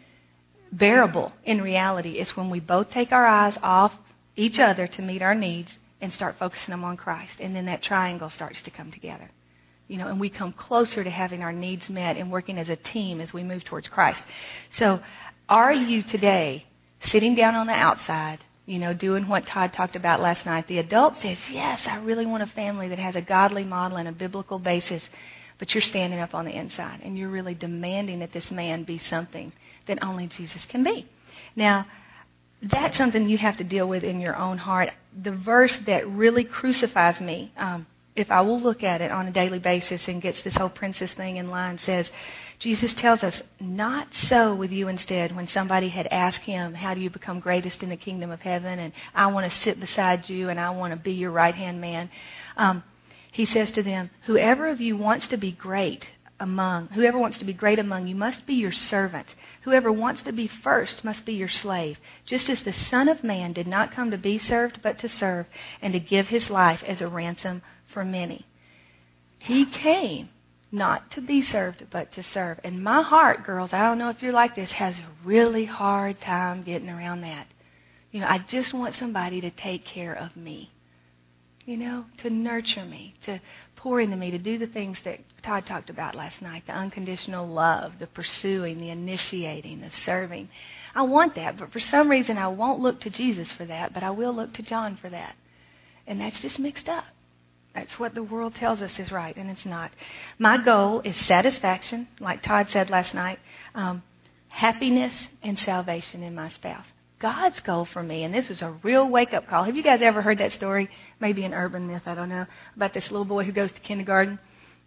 [0.71, 3.93] bearable in reality is when we both take our eyes off
[4.35, 7.39] each other to meet our needs and start focusing them on Christ.
[7.39, 9.29] And then that triangle starts to come together.
[9.87, 12.75] You know, and we come closer to having our needs met and working as a
[12.75, 14.21] team as we move towards Christ.
[14.77, 15.01] So,
[15.49, 16.65] are you today
[17.07, 20.67] sitting down on the outside, you know, doing what Todd talked about last night?
[20.67, 24.07] The adult says, Yes, I really want a family that has a godly model and
[24.07, 25.03] a biblical basis,
[25.61, 28.97] but you're standing up on the inside and you're really demanding that this man be
[28.97, 29.53] something
[29.85, 31.07] that only Jesus can be.
[31.55, 31.85] Now,
[32.63, 34.89] that's something you have to deal with in your own heart.
[35.21, 39.31] The verse that really crucifies me, um, if I will look at it on a
[39.31, 42.09] daily basis and gets this whole princess thing in line, says,
[42.57, 45.35] Jesus tells us, not so with you instead.
[45.35, 48.79] When somebody had asked him, How do you become greatest in the kingdom of heaven?
[48.79, 51.79] And I want to sit beside you and I want to be your right hand
[51.79, 52.09] man.
[52.57, 52.83] Um,
[53.31, 56.05] he says to them, Whoever of you wants to be great
[56.39, 59.27] among, whoever wants to be great among you must be your servant.
[59.61, 63.53] Whoever wants to be first must be your slave, just as the Son of Man
[63.53, 65.47] did not come to be served, but to serve,
[65.81, 67.61] and to give his life as a ransom
[67.93, 68.45] for many.
[69.39, 70.29] He came
[70.71, 72.59] not to be served, but to serve.
[72.63, 76.19] And my heart, girls, I don't know if you're like this, has a really hard
[76.19, 77.47] time getting around that.
[78.11, 80.71] You know, I just want somebody to take care of me.
[81.65, 83.39] You know, to nurture me, to
[83.75, 87.47] pour into me to do the things that Todd talked about last night the unconditional
[87.47, 90.49] love, the pursuing, the initiating, the serving.
[90.95, 94.03] I want that, but for some reason I won't look to Jesus for that, but
[94.03, 95.35] I will look to John for that.
[96.07, 97.05] And that's just mixed up.
[97.73, 99.91] That's what the world tells us is right, and it's not.
[100.37, 103.39] My goal is satisfaction, like Todd said last night,
[103.73, 104.03] um,
[104.49, 106.85] happiness and salvation in my spouse.
[107.21, 109.63] God's goal for me, and this was a real wake up call.
[109.63, 110.89] Have you guys ever heard that story?
[111.19, 114.39] Maybe an urban myth, I don't know, about this little boy who goes to kindergarten.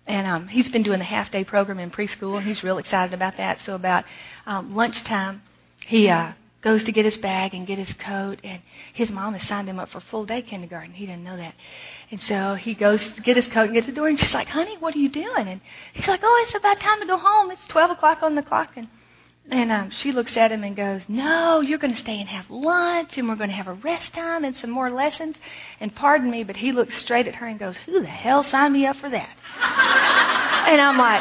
[0.06, 3.14] And um, he's been doing the half day program in preschool, and he's real excited
[3.14, 3.60] about that.
[3.64, 4.04] So, about
[4.46, 5.42] um, lunchtime,
[5.86, 8.60] he uh, goes to get his bag and get his coat, and
[8.92, 10.92] his mom has signed him up for full day kindergarten.
[10.92, 11.54] He didn't know that.
[12.10, 14.34] And so he goes to get his coat and get to the door, and she's
[14.34, 15.46] like, Honey, what are you doing?
[15.46, 15.60] And
[15.92, 17.52] he's like, Oh, it's about time to go home.
[17.52, 18.72] It's 12 o'clock on the clock.
[18.76, 18.88] And
[19.50, 22.48] and um, she looks at him and goes, No, you're going to stay and have
[22.48, 25.36] lunch, and we're going to have a rest time and some more lessons.
[25.80, 28.72] And pardon me, but he looks straight at her and goes, Who the hell signed
[28.72, 29.36] me up for that?
[30.68, 31.20] and I'm like,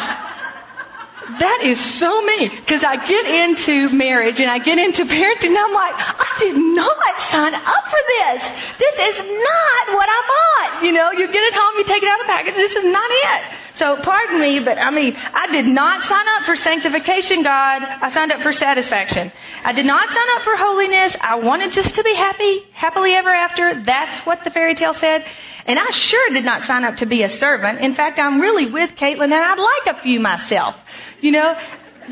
[1.40, 2.50] that is so me.
[2.50, 6.56] Because I get into marriage and I get into parenting and I'm like, I did
[6.56, 8.42] not sign up for this.
[8.80, 10.84] This is not what I bought.
[10.84, 12.86] You know, you get it home, you take it out of the package, this is
[12.86, 13.42] not it.
[13.80, 17.82] So pardon me, but I mean, I did not sign up for sanctification, God.
[17.82, 19.32] I signed up for satisfaction.
[19.64, 21.16] I did not sign up for holiness.
[21.20, 23.84] I wanted just to be happy, happily ever after.
[23.84, 25.26] That's what the fairy tale said.
[25.66, 27.80] And I sure did not sign up to be a servant.
[27.80, 30.76] In fact, I'm really with Caitlin and I'd like a few myself.
[31.22, 31.56] You know,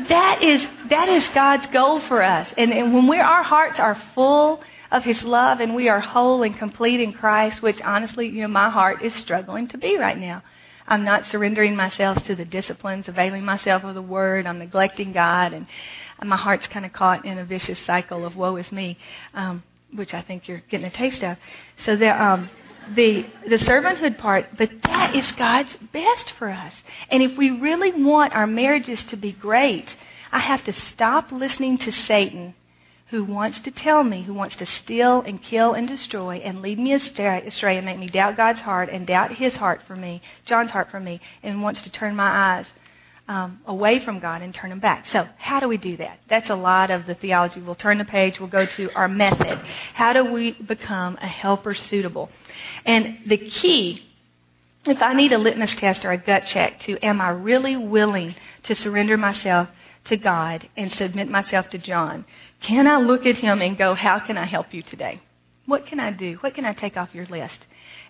[0.08, 2.52] that is, that is God's goal for us.
[2.58, 6.42] And, and when we, our hearts are full of His love and we are whole
[6.42, 10.18] and complete in Christ, which honestly, you know, my heart is struggling to be right
[10.18, 10.42] now.
[10.92, 14.46] I'm not surrendering myself to the disciplines, availing myself of the Word.
[14.46, 15.66] I'm neglecting God, and
[16.22, 18.98] my heart's kind of caught in a vicious cycle of woe is me,
[19.32, 19.62] um,
[19.94, 21.38] which I think you're getting a taste of.
[21.78, 22.50] So there, um,
[22.94, 26.74] the the servanthood part, but that is God's best for us.
[27.08, 29.96] And if we really want our marriages to be great,
[30.30, 32.54] I have to stop listening to Satan
[33.12, 36.78] who wants to tell me, who wants to steal and kill and destroy and lead
[36.78, 40.70] me astray and make me doubt God's heart and doubt his heart for me, John's
[40.70, 42.66] heart for me, and wants to turn my eyes
[43.28, 45.06] um, away from God and turn them back.
[45.08, 46.20] So, how do we do that?
[46.30, 47.60] That's a lot of the theology.
[47.60, 49.60] We'll turn the page, we'll go to our method.
[49.92, 52.30] How do we become a helper suitable?
[52.86, 54.06] And the key
[54.84, 58.34] if I need a litmus test or a gut check to am I really willing
[58.64, 59.68] to surrender myself
[60.04, 62.24] to God and submit myself to John,
[62.60, 65.20] can I look at him and go, How can I help you today?
[65.66, 66.34] What can I do?
[66.40, 67.58] What can I take off your list?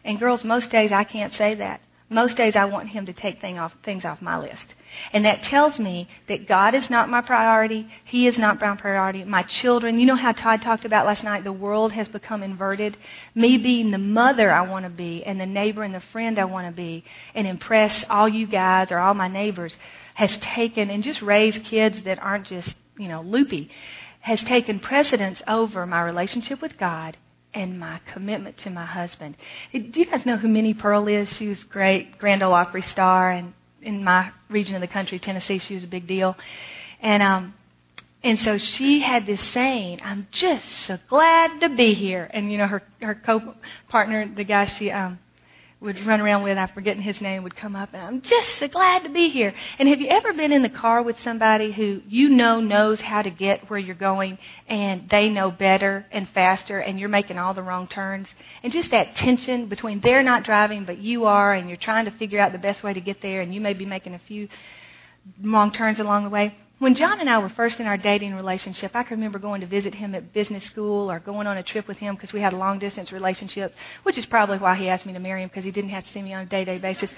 [0.05, 1.81] And girls, most days I can't say that.
[2.13, 4.75] Most days I want him to take thing off, things off my list.
[5.15, 7.89] And that tells me that God is not my priority.
[8.05, 9.25] He is not my priority.
[9.25, 12.99] My children, you know how Todd talked about last night, the world has become inverted.
[13.35, 16.45] Me being the mother I want to be and the neighbor and the friend I
[16.45, 17.03] want to be
[17.35, 19.79] and impress all you guys or all my neighbors
[20.15, 23.71] has taken and just raised kids that aren't just, you know, loopy,
[24.21, 27.17] has taken precedence over my relationship with God
[27.55, 29.37] and my commitment to my husband.
[29.73, 31.33] Do you guys know who Minnie Pearl is?
[31.33, 35.59] She was great, Grand Ole Opry star, and in my region of the country, Tennessee,
[35.59, 36.37] she was a big deal.
[37.01, 37.55] And um,
[38.23, 42.59] and so she had this saying, "I'm just so glad to be here." And you
[42.59, 45.19] know, her her co-partner, the guy she um,
[45.83, 48.69] would run around with, I'm forgetting his name, would come up and I'm just so
[48.69, 49.53] glad to be here.
[49.79, 53.23] And have you ever been in the car with somebody who you know knows how
[53.23, 57.53] to get where you're going and they know better and faster and you're making all
[57.53, 58.29] the wrong turns?
[58.63, 62.13] And just that tension between they're not driving but you are and you're trying to
[62.13, 64.49] figure out the best way to get there and you may be making a few
[65.43, 66.55] wrong turns along the way.
[66.83, 69.69] When John and I were first in our dating relationship, I can remember going to
[69.69, 72.53] visit him at business school or going on a trip with him because we had
[72.53, 75.63] a long distance relationship, which is probably why he asked me to marry him because
[75.63, 77.09] he didn't have to see me on a day to day basis.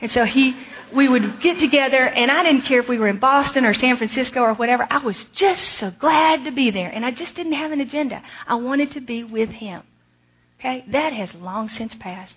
[0.00, 0.56] And so he,
[0.94, 3.98] we would get together, and I didn't care if we were in Boston or San
[3.98, 4.86] Francisco or whatever.
[4.88, 8.22] I was just so glad to be there, and I just didn't have an agenda.
[8.46, 9.82] I wanted to be with him.
[10.58, 12.36] Okay, that has long since passed.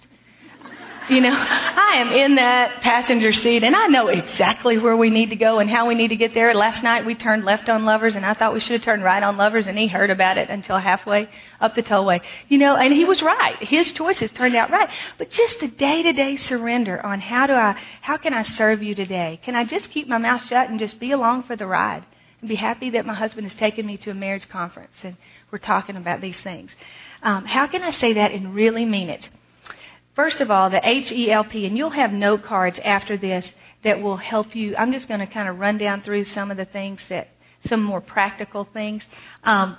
[1.10, 5.32] You know, I am in that passenger seat and I know exactly where we need
[5.32, 6.54] to go and how we need to get there.
[6.54, 9.22] Last night we turned left on Lovers and I thought we should have turned right
[9.22, 12.22] on Lovers and he heard about it until halfway up the tollway.
[12.48, 13.62] You know, and he was right.
[13.62, 14.90] His choices turned out right.
[15.18, 18.82] But just the day to day surrender on how do I, how can I serve
[18.82, 19.42] you today?
[19.44, 22.06] Can I just keep my mouth shut and just be along for the ride?
[22.40, 25.18] And be happy that my husband has taken me to a marriage conference and
[25.52, 26.72] we're talking about these things.
[27.22, 29.30] Um, how can I say that and really mean it?
[30.16, 33.52] First of all, the H-E-L-P, and you'll have note cards after this
[33.84, 34.76] that will help you.
[34.78, 37.30] I'm just going to kind of run down through some of the things that,
[37.68, 39.04] some more practical things.
[39.44, 39.78] Um,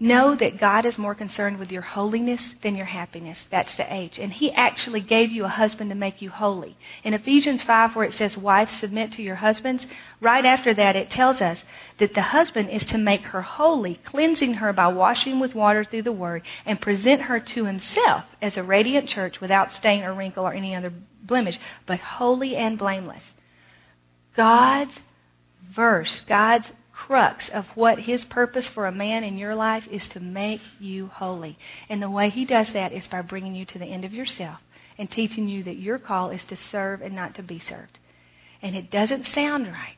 [0.00, 3.36] Know that God is more concerned with your holiness than your happiness.
[3.50, 4.16] That's the H.
[4.20, 6.78] And He actually gave you a husband to make you holy.
[7.02, 9.84] In Ephesians 5, where it says, Wives, submit to your husbands,
[10.20, 11.64] right after that it tells us
[11.98, 16.02] that the husband is to make her holy, cleansing her by washing with water through
[16.02, 20.46] the Word, and present her to himself as a radiant church without stain or wrinkle
[20.46, 20.92] or any other
[21.24, 23.22] blemish, but holy and blameless.
[24.36, 24.94] God's
[25.74, 26.66] verse, God's
[27.08, 31.06] crux of what His purpose for a man in your life is to make you
[31.06, 31.56] holy.
[31.88, 34.58] And the way He does that is by bringing you to the end of yourself
[34.98, 37.98] and teaching you that your call is to serve and not to be served.
[38.60, 39.96] And it doesn't sound right,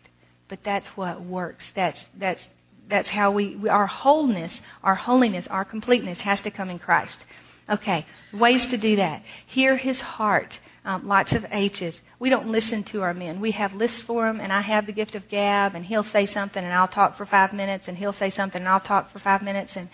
[0.49, 1.65] but that's what works.
[1.75, 2.47] That's, that's,
[2.89, 7.25] that's how we, we our wholeness, our holiness, our completeness has to come in Christ.
[7.69, 9.25] Okay, ways to do that.
[9.49, 10.57] Hear his heart.
[10.91, 11.95] Um, lots of H's.
[12.19, 13.41] We don't listen to our men.
[13.41, 16.27] We have lists for them, and I have the gift of gab, and he'll say
[16.27, 19.21] something, and I'll talk for five minutes, and he'll say something, and I'll talk for
[19.21, 19.89] five minutes, and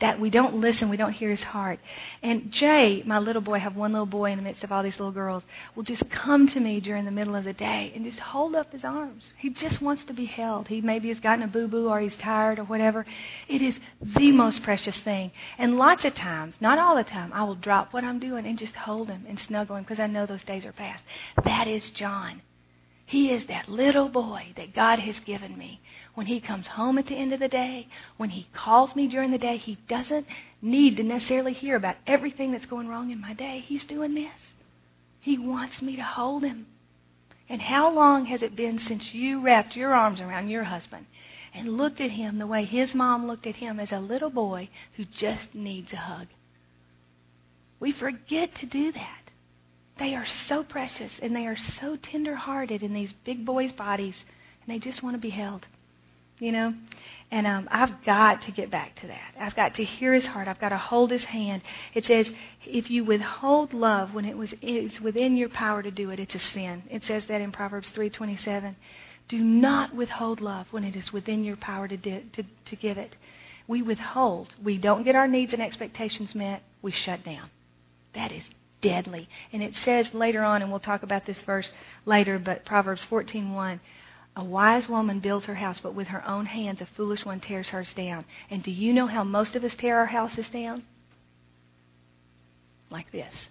[0.00, 1.80] that we don't listen, we don't hear his heart.
[2.22, 4.82] And Jay, my little boy, I have one little boy in the midst of all
[4.82, 5.42] these little girls,
[5.74, 8.72] will just come to me during the middle of the day and just hold up
[8.72, 9.32] his arms.
[9.38, 10.68] He just wants to be held.
[10.68, 13.04] He maybe has gotten a boo boo or he's tired or whatever.
[13.48, 15.32] It is the most precious thing.
[15.58, 18.58] And lots of times, not all the time, I will drop what I'm doing and
[18.58, 21.02] just hold him and snuggle him because I know those days are past.
[21.44, 22.42] That is John.
[23.08, 25.80] He is that little boy that God has given me.
[26.12, 27.88] When he comes home at the end of the day,
[28.18, 30.26] when he calls me during the day, he doesn't
[30.60, 33.60] need to necessarily hear about everything that's going wrong in my day.
[33.60, 34.52] He's doing this.
[35.20, 36.66] He wants me to hold him.
[37.48, 41.06] And how long has it been since you wrapped your arms around your husband
[41.54, 44.68] and looked at him the way his mom looked at him as a little boy
[44.98, 46.26] who just needs a hug?
[47.80, 49.27] We forget to do that.
[49.98, 54.16] They are so precious and they are so tender hearted in these big boys' bodies,
[54.62, 55.66] and they just want to be held.
[56.38, 56.74] You know?
[57.32, 59.34] And um, I've got to get back to that.
[59.38, 60.46] I've got to hear his heart.
[60.46, 61.62] I've got to hold his hand.
[61.94, 62.30] It says,
[62.64, 66.36] if you withhold love when it was it's within your power to do it, it's
[66.36, 66.84] a sin.
[66.88, 68.76] It says that in Proverbs 3:27.
[69.28, 72.96] Do not withhold love when it is within your power to, di- to, to give
[72.96, 73.16] it.
[73.66, 74.54] We withhold.
[74.62, 76.62] We don't get our needs and expectations met.
[76.80, 77.50] We shut down.
[78.14, 78.44] That is
[78.80, 79.28] deadly.
[79.52, 81.70] And it says later on, and we'll talk about this verse
[82.04, 83.80] later, but Proverbs 14:1,
[84.36, 87.68] a wise woman builds her house, but with her own hands a foolish one tears
[87.68, 88.24] hers down.
[88.50, 90.84] And do you know how most of us tear our houses down?
[92.90, 93.48] Like this.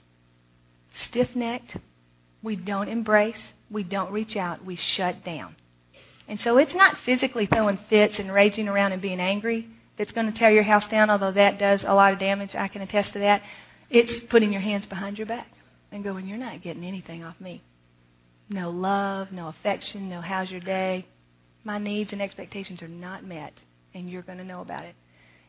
[1.09, 1.77] Stiff-necked.
[2.41, 3.41] We don't embrace.
[3.69, 4.63] We don't reach out.
[4.63, 5.55] We shut down.
[6.27, 9.67] And so it's not physically throwing fits and raging around and being angry
[9.97, 12.55] that's going to tear your house down, although that does a lot of damage.
[12.55, 13.41] I can attest to that.
[13.89, 15.47] It's putting your hands behind your back
[15.91, 17.61] and going, You're not getting anything off me.
[18.49, 21.05] No love, no affection, no how's your day.
[21.63, 23.53] My needs and expectations are not met,
[23.93, 24.95] and you're going to know about it.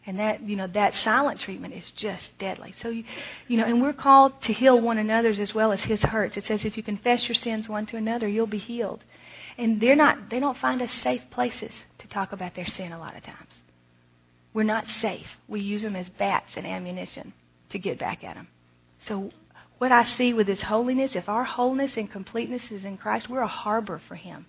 [0.06, 2.74] And that, you know, that silent treatment is just deadly.
[2.80, 3.04] So, you,
[3.46, 6.36] you know, and we're called to heal one another's as well as his hurts.
[6.36, 9.04] It says if you confess your sins one to another, you'll be healed.
[9.58, 12.98] And they're not, they don't find us safe places to talk about their sin a
[12.98, 13.50] lot of times.
[14.54, 15.26] We're not safe.
[15.46, 17.34] We use them as bats and ammunition
[17.70, 18.48] to get back at him.
[19.06, 19.30] So,
[19.78, 23.40] what I see with His holiness, if our wholeness and completeness is in Christ, we're
[23.40, 24.46] a harbor for Him.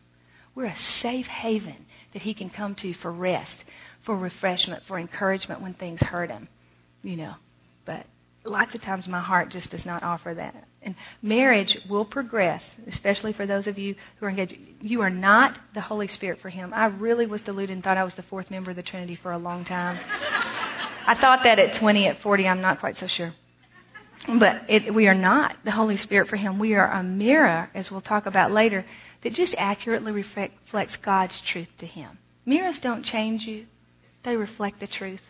[0.56, 3.64] We're a safe haven that He can come to for rest,
[4.06, 6.48] for refreshment, for encouragement when things hurt Him.
[7.04, 7.36] You know,
[7.86, 8.08] but
[8.44, 10.68] lots of times my heart just does not offer that.
[10.82, 14.58] And marriage will progress, especially for those of you who are engaged.
[14.82, 16.74] You are not the Holy Spirit for Him.
[16.74, 19.32] I really was deluded and thought I was the fourth member of the Trinity for
[19.32, 20.00] a long time.
[21.10, 23.34] I thought that at 20, at 40, I'm not quite so sure.
[24.28, 26.60] But it, we are not the Holy Spirit for Him.
[26.60, 28.86] We are a mirror, as we'll talk about later,
[29.24, 32.20] that just accurately reflects God's truth to Him.
[32.46, 33.66] Mirrors don't change you,
[34.24, 35.24] they reflect the truth.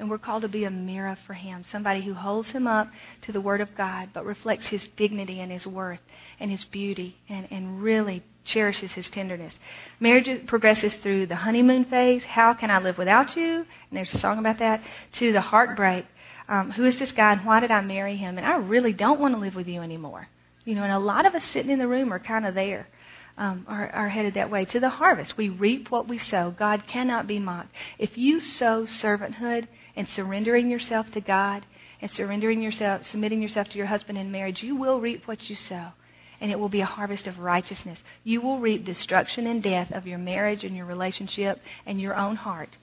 [0.00, 2.88] And we're called to be a mirror for Him, somebody who holds Him up
[3.22, 6.00] to the Word of God, but reflects His dignity and His worth
[6.40, 9.52] and His beauty and, and really cherishes His tenderness.
[10.00, 12.24] Marriage progresses through the honeymoon phase.
[12.24, 13.56] How can I live without you?
[13.56, 14.82] And there's a song about that.
[15.12, 16.06] To the heartbreak.
[16.48, 18.38] Um, who is this guy and why did I marry him?
[18.38, 20.28] And I really don't want to live with you anymore.
[20.64, 22.88] You know, and a lot of us sitting in the room are kind of there.
[23.36, 25.36] Um, are, are headed that way to the harvest.
[25.36, 26.54] We reap what we sow.
[26.58, 27.74] God cannot be mocked.
[27.98, 31.66] If you sow servanthood and surrendering yourself to God
[32.00, 35.56] and surrendering yourself, submitting yourself to your husband in marriage, you will reap what you
[35.56, 35.92] sow.
[36.40, 37.98] And it will be a harvest of righteousness.
[38.24, 42.36] You will reap destruction and death of your marriage and your relationship and your own
[42.36, 42.78] heart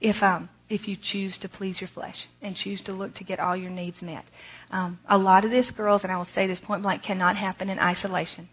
[0.00, 3.40] if um, if you choose to please your flesh and choose to look to get
[3.40, 4.24] all your needs met.
[4.70, 7.70] Um, a lot of this, girls, and I will say this point blank, cannot happen
[7.70, 8.48] in isolation.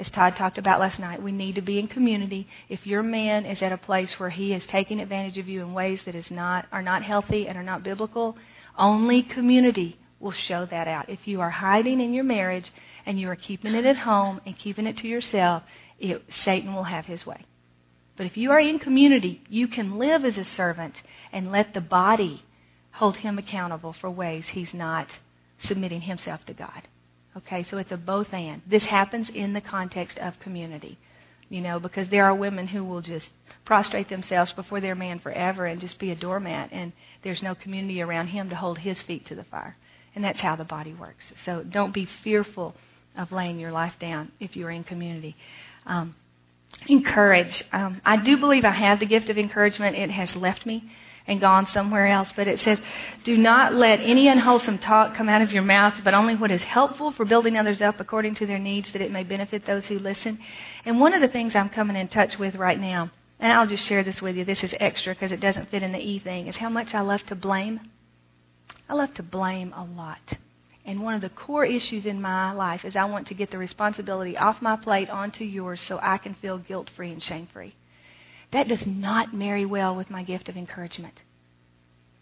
[0.00, 2.48] As Todd talked about last night, we need to be in community.
[2.70, 5.74] If your man is at a place where he is taking advantage of you in
[5.74, 8.34] ways that is not are not healthy and are not biblical,
[8.78, 11.10] only community will show that out.
[11.10, 12.72] If you are hiding in your marriage
[13.04, 15.64] and you are keeping it at home and keeping it to yourself,
[15.98, 17.44] it, Satan will have his way.
[18.16, 20.94] But if you are in community, you can live as a servant
[21.30, 22.42] and let the body
[22.92, 25.08] hold him accountable for ways he's not
[25.64, 26.88] submitting himself to God.
[27.36, 28.62] Okay, so it's a both and.
[28.66, 30.98] This happens in the context of community,
[31.48, 33.26] you know, because there are women who will just
[33.64, 38.02] prostrate themselves before their man forever and just be a doormat, and there's no community
[38.02, 39.76] around him to hold his feet to the fire.
[40.14, 41.32] And that's how the body works.
[41.44, 42.74] So don't be fearful
[43.16, 45.36] of laying your life down if you're in community.
[45.86, 46.16] Um,
[46.88, 47.62] encourage.
[47.72, 49.96] Um, I do believe I have the gift of encouragement.
[49.96, 50.90] It has left me
[51.30, 52.32] and gone somewhere else.
[52.34, 52.78] But it says,
[53.22, 56.62] do not let any unwholesome talk come out of your mouth, but only what is
[56.62, 59.98] helpful for building others up according to their needs, that it may benefit those who
[59.98, 60.40] listen.
[60.84, 63.84] And one of the things I'm coming in touch with right now, and I'll just
[63.84, 66.48] share this with you, this is extra because it doesn't fit in the E thing,
[66.48, 67.80] is how much I love to blame.
[68.88, 70.36] I love to blame a lot.
[70.84, 73.58] And one of the core issues in my life is I want to get the
[73.58, 77.74] responsibility off my plate onto yours so I can feel guilt free and shame free.
[78.52, 81.20] That does not marry well with my gift of encouragement.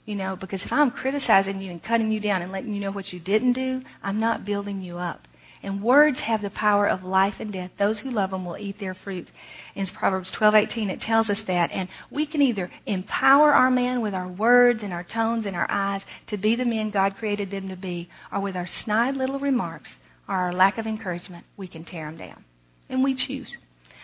[0.04, 2.90] You know, because if I'm criticizing you and cutting you down and letting you know
[2.90, 5.28] what you didn't do, I'm not building you up.
[5.62, 7.72] And words have the power of life and death.
[7.78, 9.28] Those who love them will eat their fruit.
[9.74, 14.14] In Proverbs 12:18 it tells us that and we can either empower our man with
[14.14, 17.68] our words and our tones and our eyes to be the men God created them
[17.68, 19.90] to be or with our snide little remarks
[20.28, 22.44] or our lack of encouragement we can tear them down.
[22.88, 23.58] And we choose.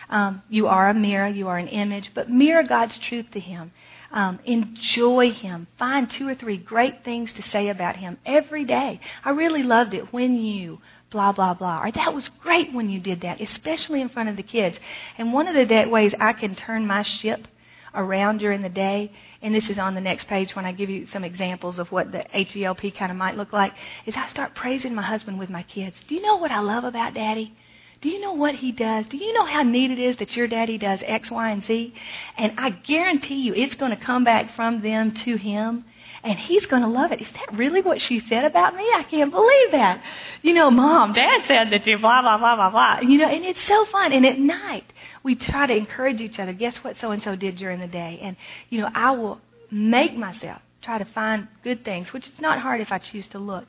[0.09, 3.71] Um, you are a mirror, you are an image, but mirror God's truth to him.
[4.11, 5.67] Um, enjoy him.
[5.77, 8.99] Find two or three great things to say about him every day.
[9.23, 10.79] I really loved it when you
[11.09, 11.81] blah, blah, blah.
[11.81, 14.77] Or that was great when you did that, especially in front of the kids.
[15.17, 17.47] And one of the ways I can turn my ship
[17.93, 21.07] around during the day, and this is on the next page when I give you
[21.07, 23.73] some examples of what the H-E-L-P kind of might look like,
[24.05, 25.95] is I start praising my husband with my kids.
[26.07, 27.55] Do you know what I love about daddy?
[28.01, 29.07] Do you know what he does?
[29.07, 31.93] Do you know how neat it is that your daddy does X, Y, and Z?
[32.37, 35.85] And I guarantee you it's going to come back from them to him
[36.23, 37.21] and he's going to love it.
[37.21, 38.83] Is that really what she said about me?
[38.83, 40.01] I can't believe that.
[40.41, 42.99] You know, mom, dad said that you blah, blah, blah, blah, blah.
[43.07, 44.11] You know, and it's so fun.
[44.11, 44.91] And at night,
[45.21, 46.51] we try to encourage each other.
[46.51, 48.19] Guess what so and so did during the day?
[48.23, 48.37] And,
[48.69, 49.39] you know, I will
[49.69, 53.39] make myself try to find good things, which is not hard if I choose to
[53.39, 53.65] look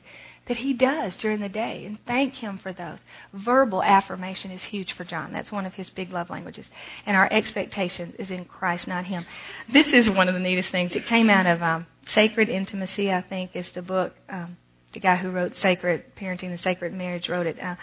[0.47, 2.99] that he does during the day and thank him for those.
[3.33, 5.33] Verbal affirmation is huge for John.
[5.33, 6.65] That's one of his big love languages.
[7.05, 9.25] And our expectation is in Christ, not him.
[9.71, 10.95] This is one of the neatest things.
[10.95, 14.13] It came out of um, Sacred Intimacy, I think, is the book.
[14.29, 14.57] Um,
[14.93, 17.61] the guy who wrote Sacred Parenting and Sacred Marriage wrote it.
[17.61, 17.75] Uh,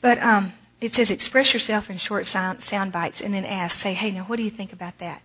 [0.00, 3.94] but um, it says express yourself in short sound, sound bites and then ask, say,
[3.94, 5.22] hey, now what do you think about that?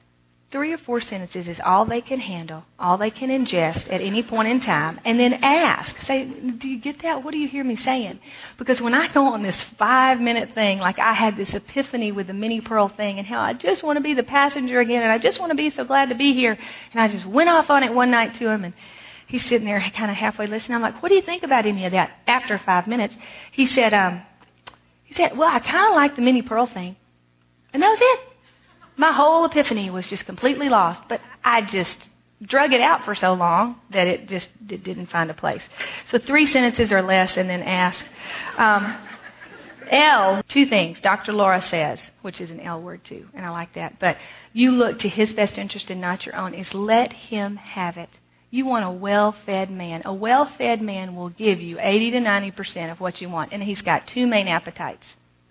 [0.51, 4.23] Three or four sentences is all they can handle, all they can ingest at any
[4.23, 5.95] point in time, and then ask.
[6.07, 7.23] Say, do you get that?
[7.23, 8.19] What do you hear me saying?
[8.57, 12.25] Because when I go on this five minute thing, like I had this epiphany with
[12.25, 15.11] the Minnie Pearl thing and how I just want to be the passenger again and
[15.11, 16.57] I just want to be so glad to be here,
[16.93, 18.73] and I just went off on it one night to him and
[19.27, 20.77] he's sitting there kind of halfway listening.
[20.77, 22.09] I'm like, what do you think about any of that?
[22.25, 23.15] After five minutes,
[23.51, 24.23] he said, um,
[25.03, 26.95] he said, well, I kind of like the Minnie Pearl thing.
[27.71, 28.28] And that was it
[28.99, 31.01] my whole epiphany was just completely lost.
[31.07, 32.09] But I just
[32.41, 35.63] drug it out for so long that it just it didn't find a place.
[36.11, 38.03] So three sentences or less, and then ask.
[38.57, 38.97] Um,
[39.89, 40.99] L, two things.
[40.99, 41.33] Dr.
[41.33, 43.99] Laura says, which is an L word too, and I like that.
[43.99, 44.17] But
[44.53, 48.09] you look to his best interest and not your own, is let him have it.
[48.51, 50.03] You want a well fed man.
[50.05, 53.51] A well fed man will give you 80 to 90% of what you want.
[53.51, 55.05] And he's got two main appetites.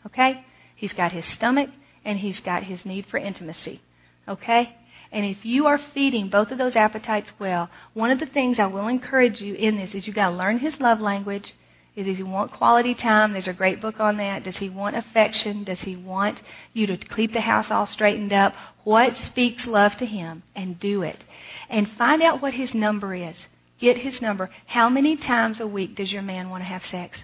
[0.06, 0.44] Okay?
[0.76, 1.70] He's got his stomach
[2.08, 3.82] and he's got his need for intimacy.
[4.26, 4.74] Okay?
[5.12, 8.64] And if you are feeding both of those appetites well, one of the things I
[8.64, 11.54] will encourage you in this is you got to learn his love language.
[11.94, 13.32] Does he want quality time?
[13.32, 14.42] There's a great book on that.
[14.42, 15.64] Does he want affection?
[15.64, 16.40] Does he want
[16.72, 18.54] you to keep the house all straightened up?
[18.84, 20.44] What speaks love to him?
[20.56, 21.26] And do it.
[21.68, 23.36] And find out what his number is.
[23.78, 24.48] Get his number.
[24.66, 27.18] How many times a week does your man want to have sex?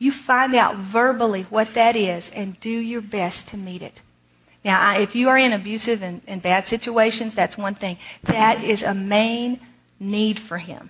[0.00, 4.00] You find out verbally what that is and do your best to meet it.
[4.64, 7.98] Now, I, if you are in abusive and, and bad situations, that's one thing.
[8.24, 9.60] That is a main
[10.00, 10.88] need for him.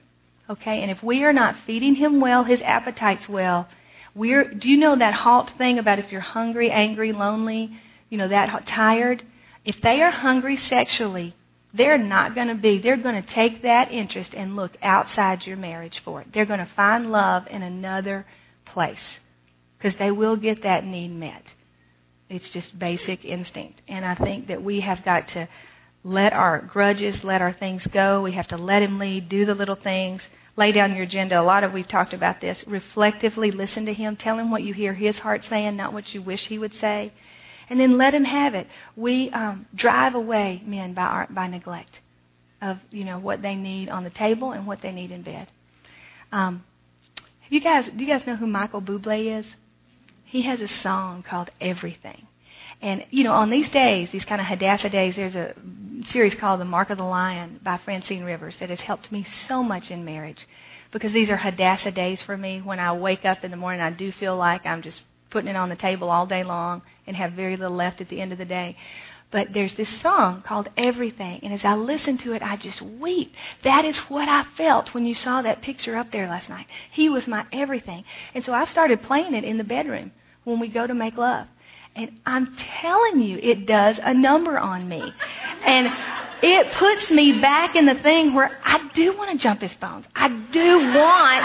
[0.48, 0.80] Okay?
[0.82, 3.68] And if we are not feeding him well, his appetites well,
[4.14, 7.72] we're, do you know that halt thing about if you're hungry, angry, lonely,
[8.10, 9.24] you know, that tired?
[9.64, 11.34] If they are hungry sexually,
[11.74, 15.56] they're not going to be, they're going to take that interest and look outside your
[15.56, 16.28] marriage for it.
[16.32, 18.24] They're going to find love in another
[18.70, 19.18] place
[19.76, 21.42] because they will get that need met.
[22.28, 23.82] It's just basic instinct.
[23.88, 25.48] And I think that we have got to
[26.04, 28.22] let our grudges, let our things go.
[28.22, 30.22] We have to let Him lead, do the little things,
[30.56, 31.40] lay down your agenda.
[31.40, 32.62] A lot of we've talked about this.
[32.66, 34.16] Reflectively listen to Him.
[34.16, 37.12] Tell Him what you hear His heart saying, not what you wish He would say.
[37.68, 38.68] And then let Him have it.
[38.96, 42.00] We um, drive away men by, our, by neglect
[42.62, 45.48] of you know what they need on the table and what they need in bed.
[46.32, 46.64] Um,
[47.50, 49.46] you guys, do you guys know who Michael Bublé is?
[50.24, 52.26] He has a song called Everything.
[52.80, 55.54] And, you know, on these days, these kind of Hadassah days, there's a
[56.06, 59.62] series called The Mark of the Lion by Francine Rivers that has helped me so
[59.62, 60.46] much in marriage.
[60.90, 62.60] Because these are Hadassah days for me.
[62.60, 65.56] When I wake up in the morning, I do feel like I'm just putting it
[65.56, 68.38] on the table all day long and have very little left at the end of
[68.38, 68.76] the day.
[69.30, 71.40] But there's this song called Everything.
[71.42, 73.34] And as I listen to it, I just weep.
[73.62, 76.66] That is what I felt when you saw that picture up there last night.
[76.90, 78.04] He was my everything.
[78.34, 80.10] And so I've started playing it in the bedroom
[80.44, 81.46] when we go to make love.
[81.94, 85.12] And I'm telling you, it does a number on me.
[85.64, 85.92] And
[86.42, 90.06] it puts me back in the thing where I do want to jump his bones.
[90.14, 91.44] I do want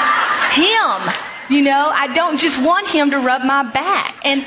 [0.54, 1.35] him.
[1.50, 4.16] You know, I don't just want him to rub my back.
[4.24, 4.46] And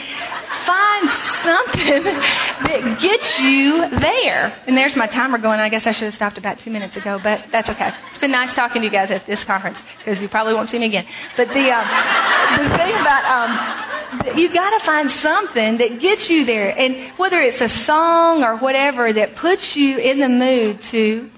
[0.68, 1.10] find
[1.44, 4.54] something that gets you there.
[4.66, 5.60] And there's my timer going.
[5.60, 7.92] I guess I should have stopped about two minutes ago, but that's okay.
[8.10, 10.78] It's been nice talking to you guys at this conference because you probably won't see
[10.78, 11.06] me again.
[11.36, 16.44] But the um, the thing about um, you got to find something that gets you
[16.44, 21.30] there, and whether it's a song or whatever that puts you in the mood to,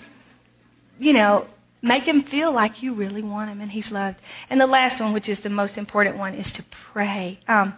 [0.99, 1.47] you know,
[1.83, 4.19] Make him feel like you really want him and he's loved.
[4.51, 7.41] And the last one, which is the most important one, is to pray.
[7.49, 7.75] Um,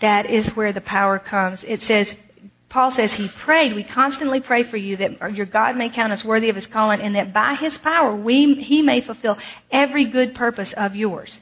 [0.00, 1.60] that is where the power comes.
[1.64, 2.14] It says,
[2.68, 3.74] Paul says he prayed.
[3.74, 7.00] We constantly pray for you that your God may count us worthy of his calling
[7.00, 9.38] and that by his power we, he may fulfill
[9.70, 11.40] every good purpose of yours.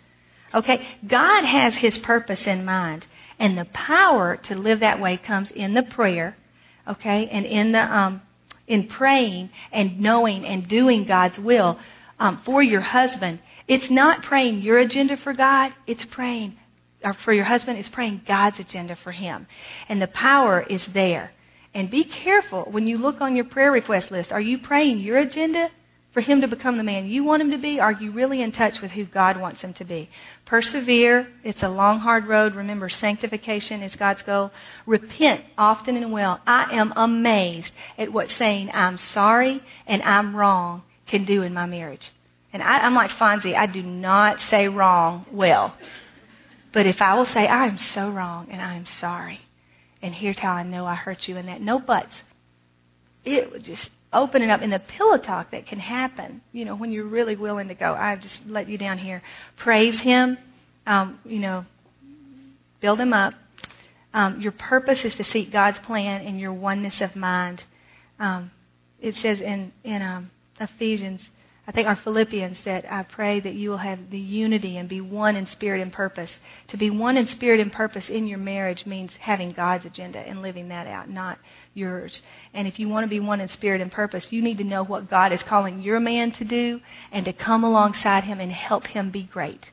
[0.55, 0.87] Okay?
[1.07, 3.07] God has his purpose in mind.
[3.39, 6.37] And the power to live that way comes in the prayer,
[6.89, 8.23] okay, and in the um,
[8.67, 11.79] in praying and knowing and doing God's will
[12.19, 13.41] um, for your husband.
[13.69, 16.57] It's not praying your agenda for God, it's praying
[17.05, 19.47] or for your husband, it's praying God's agenda for him.
[19.89, 21.33] And the power is there.
[21.75, 24.33] And be careful when you look on your prayer request list.
[24.33, 25.71] Are you praying your agenda
[26.17, 27.79] for him to become the man you want him to be?
[27.79, 30.09] Are you really in touch with who God wants him to be?
[30.47, 31.29] Persevere.
[31.45, 32.55] It's a long, hard road.
[32.55, 34.51] Remember, sanctification is God's goal.
[34.87, 36.41] Repent often and well.
[36.47, 41.67] I am amazed at what saying I'm sorry and I'm wrong can do in my
[41.67, 42.11] marriage.
[42.51, 43.55] And I, am like Fonzie.
[43.55, 45.75] I do not say wrong well.
[46.73, 49.41] But if I will say, I am so wrong and I am sorry,
[50.01, 52.15] and here's how I know I hurt you, and that no buts,
[53.23, 56.75] it would just open it up in the pillow talk that can happen, you know,
[56.75, 59.23] when you're really willing to go, I've just let you down here.
[59.57, 60.39] Praise Him,
[60.87, 61.65] um, you know,
[62.81, 63.35] build Him up.
[64.15, 67.65] Um, your purpose is to seek God's plan and your oneness of mind.
[68.19, 68.51] Um,
[69.01, 71.29] it says in, in um, Ephesians
[71.69, 75.01] I think our Philippians that I pray that you will have the unity and be
[75.01, 76.31] one in spirit and purpose.
[76.69, 80.43] To be one in spirit and purpose in your marriage means having God's agenda and
[80.43, 81.39] living that out, not
[81.75, 82.23] yours.
[82.55, 84.85] And if you want to be one in spirit and purpose, you need to know
[84.85, 88.87] what God is calling your man to do and to come alongside him and help
[88.87, 89.71] him be great.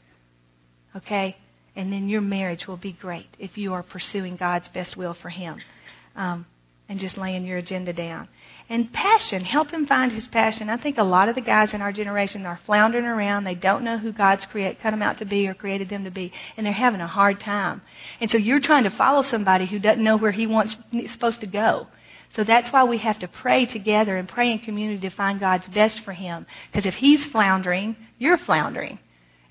[0.96, 1.38] Okay?
[1.76, 5.30] And then your marriage will be great if you are pursuing God's best will for
[5.30, 5.60] him.
[6.16, 6.48] Um,
[6.90, 8.28] and just laying your agenda down.
[8.70, 10.70] And passion, help him find his passion.
[10.70, 13.44] I think a lot of the guys in our generation are floundering around.
[13.44, 16.12] They don't know who God's create, cut them out to be or created them to
[16.12, 17.82] be, and they're having a hard time.
[18.20, 20.76] And so you're trying to follow somebody who doesn't know where he wants
[21.10, 21.88] supposed to go.
[22.36, 25.68] So that's why we have to pray together and pray in community to find God's
[25.68, 26.48] best for him.
[26.72, 28.98] Because if he's floundering, you're floundering.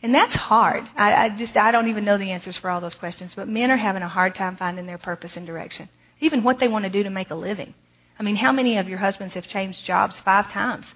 [0.03, 0.89] And that's hard.
[0.97, 3.35] I, I just I don't even know the answers for all those questions.
[3.37, 5.89] But men are having a hard time finding their purpose and direction
[6.23, 7.75] even what they want to do to make a living.
[8.19, 10.87] I mean, how many of your husbands have changed jobs five times?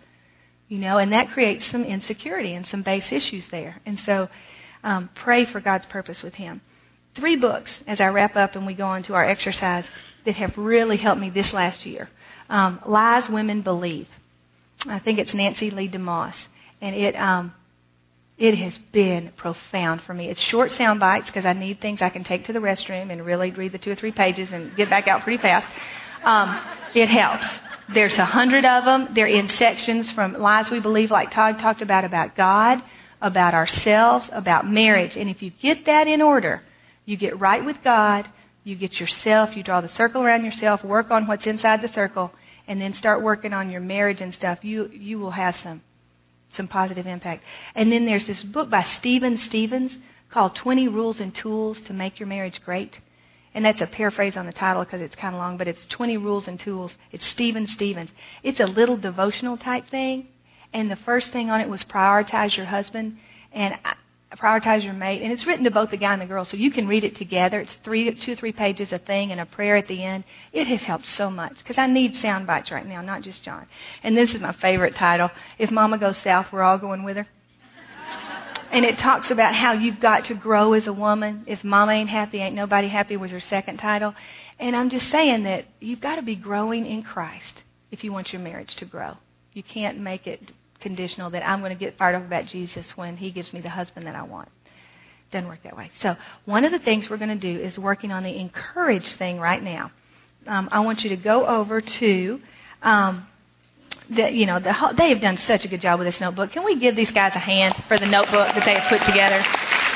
[0.69, 3.81] You know, and that creates some insecurity and some base issues there.
[3.85, 4.29] And so
[4.85, 6.61] um, pray for God's purpose with Him.
[7.17, 9.85] Three books as I wrap up and we go on to our exercise
[10.25, 12.09] that have really helped me this last year.
[12.49, 14.09] Um, Lies Women Believe.
[14.87, 16.35] I think it's Nancy Leigh DeMoss.
[16.81, 17.53] And it, um,
[18.39, 20.29] it has been profound for me.
[20.29, 23.25] It's short sound bites because I need things I can take to the restroom and
[23.25, 25.67] really read the two or three pages and get back out pretty fast.
[26.23, 26.61] Um,
[26.95, 27.47] it helps.
[27.95, 29.09] There's a hundred of them.
[29.15, 32.83] They're in sections from lies we believe, like Todd talked about, about God,
[33.23, 35.17] about ourselves, about marriage.
[35.17, 36.63] And if you get that in order,
[37.07, 38.29] you get right with God,
[38.65, 42.33] you get yourself, you draw the circle around yourself, work on what's inside the circle,
[42.67, 45.81] and then start working on your marriage and stuff, you, you will have some
[46.57, 47.45] some positive impact.
[47.75, 49.97] And then there's this book by Stephen Stephens
[50.31, 52.99] called 20 Rules and Tools to Make Your Marriage Great.
[53.55, 56.19] And that's a paraphrase on the title because it's kind of long, but it's 20
[56.19, 56.93] Rules and Tools.
[57.13, 58.11] It's Stephen Stephens.
[58.43, 60.29] It's a little devotional type thing.
[60.73, 63.17] And the first thing on it was prioritize your husband.
[63.53, 63.95] And I,
[64.37, 65.23] prioritize your mate.
[65.23, 67.17] And it's written to both the guy and the girl, so you can read it
[67.17, 67.61] together.
[67.61, 70.25] It's three, two, three pages a thing and a prayer at the end.
[70.53, 73.67] It has helped so much because I need sound bites right now, not just John.
[74.03, 75.31] And this is my favorite title.
[75.59, 77.27] If Mama goes south, we're all going with her.
[78.71, 81.45] And it talks about how you've got to grow as a woman.
[81.47, 84.15] If Mama ain't happy, ain't nobody happy was her second title.
[84.59, 88.33] And I'm just saying that you've got to be growing in Christ if you want
[88.33, 89.19] your marriage to grow.
[89.53, 90.53] You can't make it
[90.87, 93.71] conditional that I'm going to get fired up about Jesus when he gives me the
[93.71, 94.49] husband that I want.
[95.33, 95.91] Doesn't work that way.
[96.01, 99.41] So one of the things we're going to do is working on the encourage thing
[99.41, 99.91] right now.
[100.47, 102.41] Um, I want you to go over to
[102.83, 103.27] um,
[104.09, 106.53] you know, the, they have done such a good job with this notebook.
[106.53, 109.45] Can we give these guys a hand for the notebook that they have put together?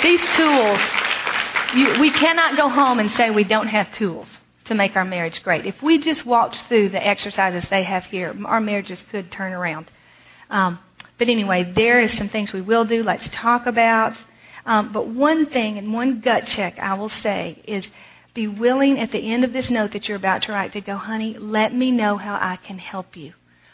[0.03, 0.81] These tools,
[1.77, 5.43] you, we cannot go home and say we don't have tools to make our marriage
[5.43, 5.67] great.
[5.67, 9.91] If we just walked through the exercises they have here, our marriages could turn around.
[10.51, 10.79] Um,
[11.19, 13.03] but anyway, there is some things we will do.
[13.03, 14.17] Let's talk about.
[14.67, 17.89] Um, but one thing and one gut check I will say is
[18.35, 20.97] be willing at the end of this note that you're about to write to go,
[20.97, 23.33] honey, let me know how I can help you.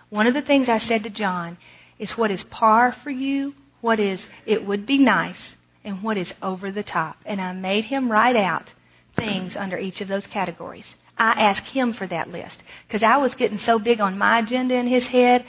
[0.09, 1.59] One of the things I said to John
[1.99, 5.39] is what is par for you, what is it would be nice,
[5.85, 7.17] and what is over the top.
[7.25, 8.73] And I made him write out
[9.17, 10.87] things under each of those categories.
[11.19, 14.75] I asked him for that list because I was getting so big on my agenda
[14.75, 15.45] in his head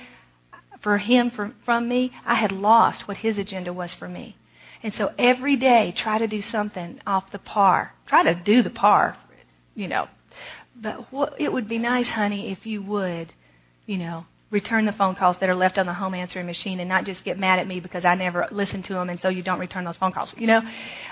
[0.88, 4.38] for him for, from me, I had lost what his agenda was for me.
[4.82, 7.94] And so every day, try to do something off the par.
[8.06, 9.18] Try to do the par,
[9.76, 10.08] you know.
[10.78, 13.34] But what, it would be nice, honey, if you would,
[13.86, 16.88] you know, return the phone calls that are left on the home answering machine and
[16.88, 19.44] not just get mad at me because I never listen to them and so you
[19.44, 20.62] don't return those phone calls, you know?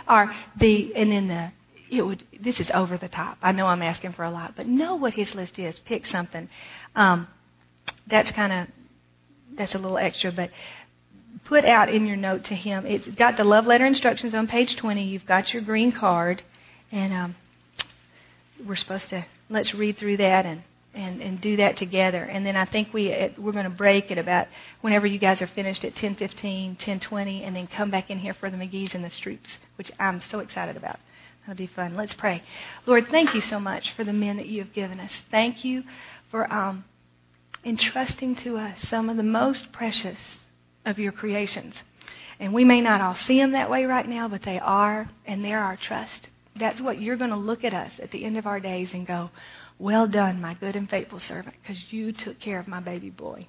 [0.08, 1.52] Or the, and then the,
[1.92, 3.40] it would, this is over the top.
[3.42, 5.78] I know I'm asking for a lot, but know what his list is.
[5.80, 6.48] Pick something.
[6.96, 7.28] Um,
[8.08, 8.68] that's kind of,
[9.58, 10.52] that's a little extra, but
[11.46, 12.86] put out in your note to him.
[12.86, 15.04] It's got the love letter instructions on page 20.
[15.04, 16.44] You've got your green card,
[16.92, 17.36] and um,
[18.66, 22.24] we're supposed to let's read through that and and and do that together.
[22.24, 24.48] And then I think we we're going to break at about
[24.82, 28.50] whenever you guys are finished at 10:15, 10:20, and then come back in here for
[28.50, 31.00] the McGee's and the Streets, which I'm so excited about.
[31.42, 31.96] That'll be fun.
[31.96, 32.42] Let's pray.
[32.88, 35.12] Lord, thank you so much for the men that you have given us.
[35.30, 35.84] Thank you
[36.32, 36.86] for um,
[37.66, 40.20] entrusting to us some of the most precious
[40.86, 41.74] of your creations.
[42.40, 45.44] And we may not all see them that way right now, but they are, and
[45.44, 46.30] they're our trust.
[46.56, 49.08] That's what you're going to look at us at the end of our days and
[49.08, 49.32] go,
[49.80, 53.48] Well done, my good and faithful servant, because you took care of my baby boy.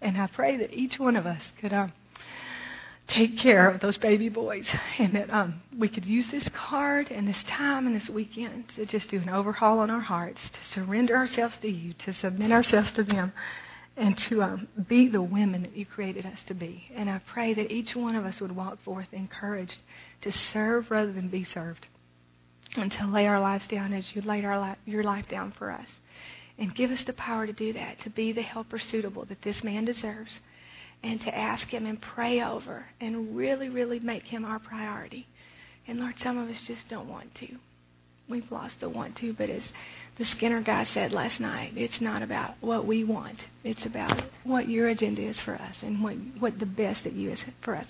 [0.00, 1.92] And I pray that each one of us could um,
[3.08, 7.26] take care of those baby boys and that um, we could use this card and
[7.26, 11.16] this time and this weekend to just do an overhaul on our hearts, to surrender
[11.16, 13.32] ourselves to you, to submit ourselves to them
[13.98, 16.84] and to um, be the women that you created us to be.
[16.94, 19.76] And I pray that each one of us would walk forth encouraged
[20.20, 21.86] to serve rather than be served,
[22.76, 25.72] and to lay our lives down as you laid our li- your life down for
[25.72, 25.88] us.
[26.58, 29.64] And give us the power to do that, to be the helper suitable that this
[29.64, 30.38] man deserves,
[31.02, 35.26] and to ask him and pray over and really, really make him our priority.
[35.86, 37.48] And Lord, some of us just don't want to.
[38.28, 39.62] We've lost the want to, but as
[40.18, 43.38] the Skinner guy said last night, it's not about what we want.
[43.64, 47.30] It's about what your agenda is for us and what, what the best that you
[47.30, 47.86] is for us.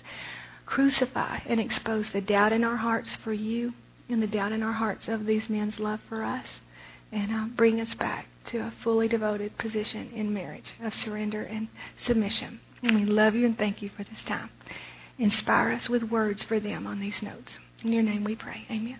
[0.65, 3.73] Crucify and expose the doubt in our hearts for you
[4.07, 6.45] and the doubt in our hearts of these men's love for us.
[7.11, 11.67] And uh, bring us back to a fully devoted position in marriage of surrender and
[11.97, 12.59] submission.
[12.81, 14.49] And we love you and thank you for this time.
[15.17, 17.51] Inspire us with words for them on these notes.
[17.83, 18.65] In your name we pray.
[18.69, 18.99] Amen.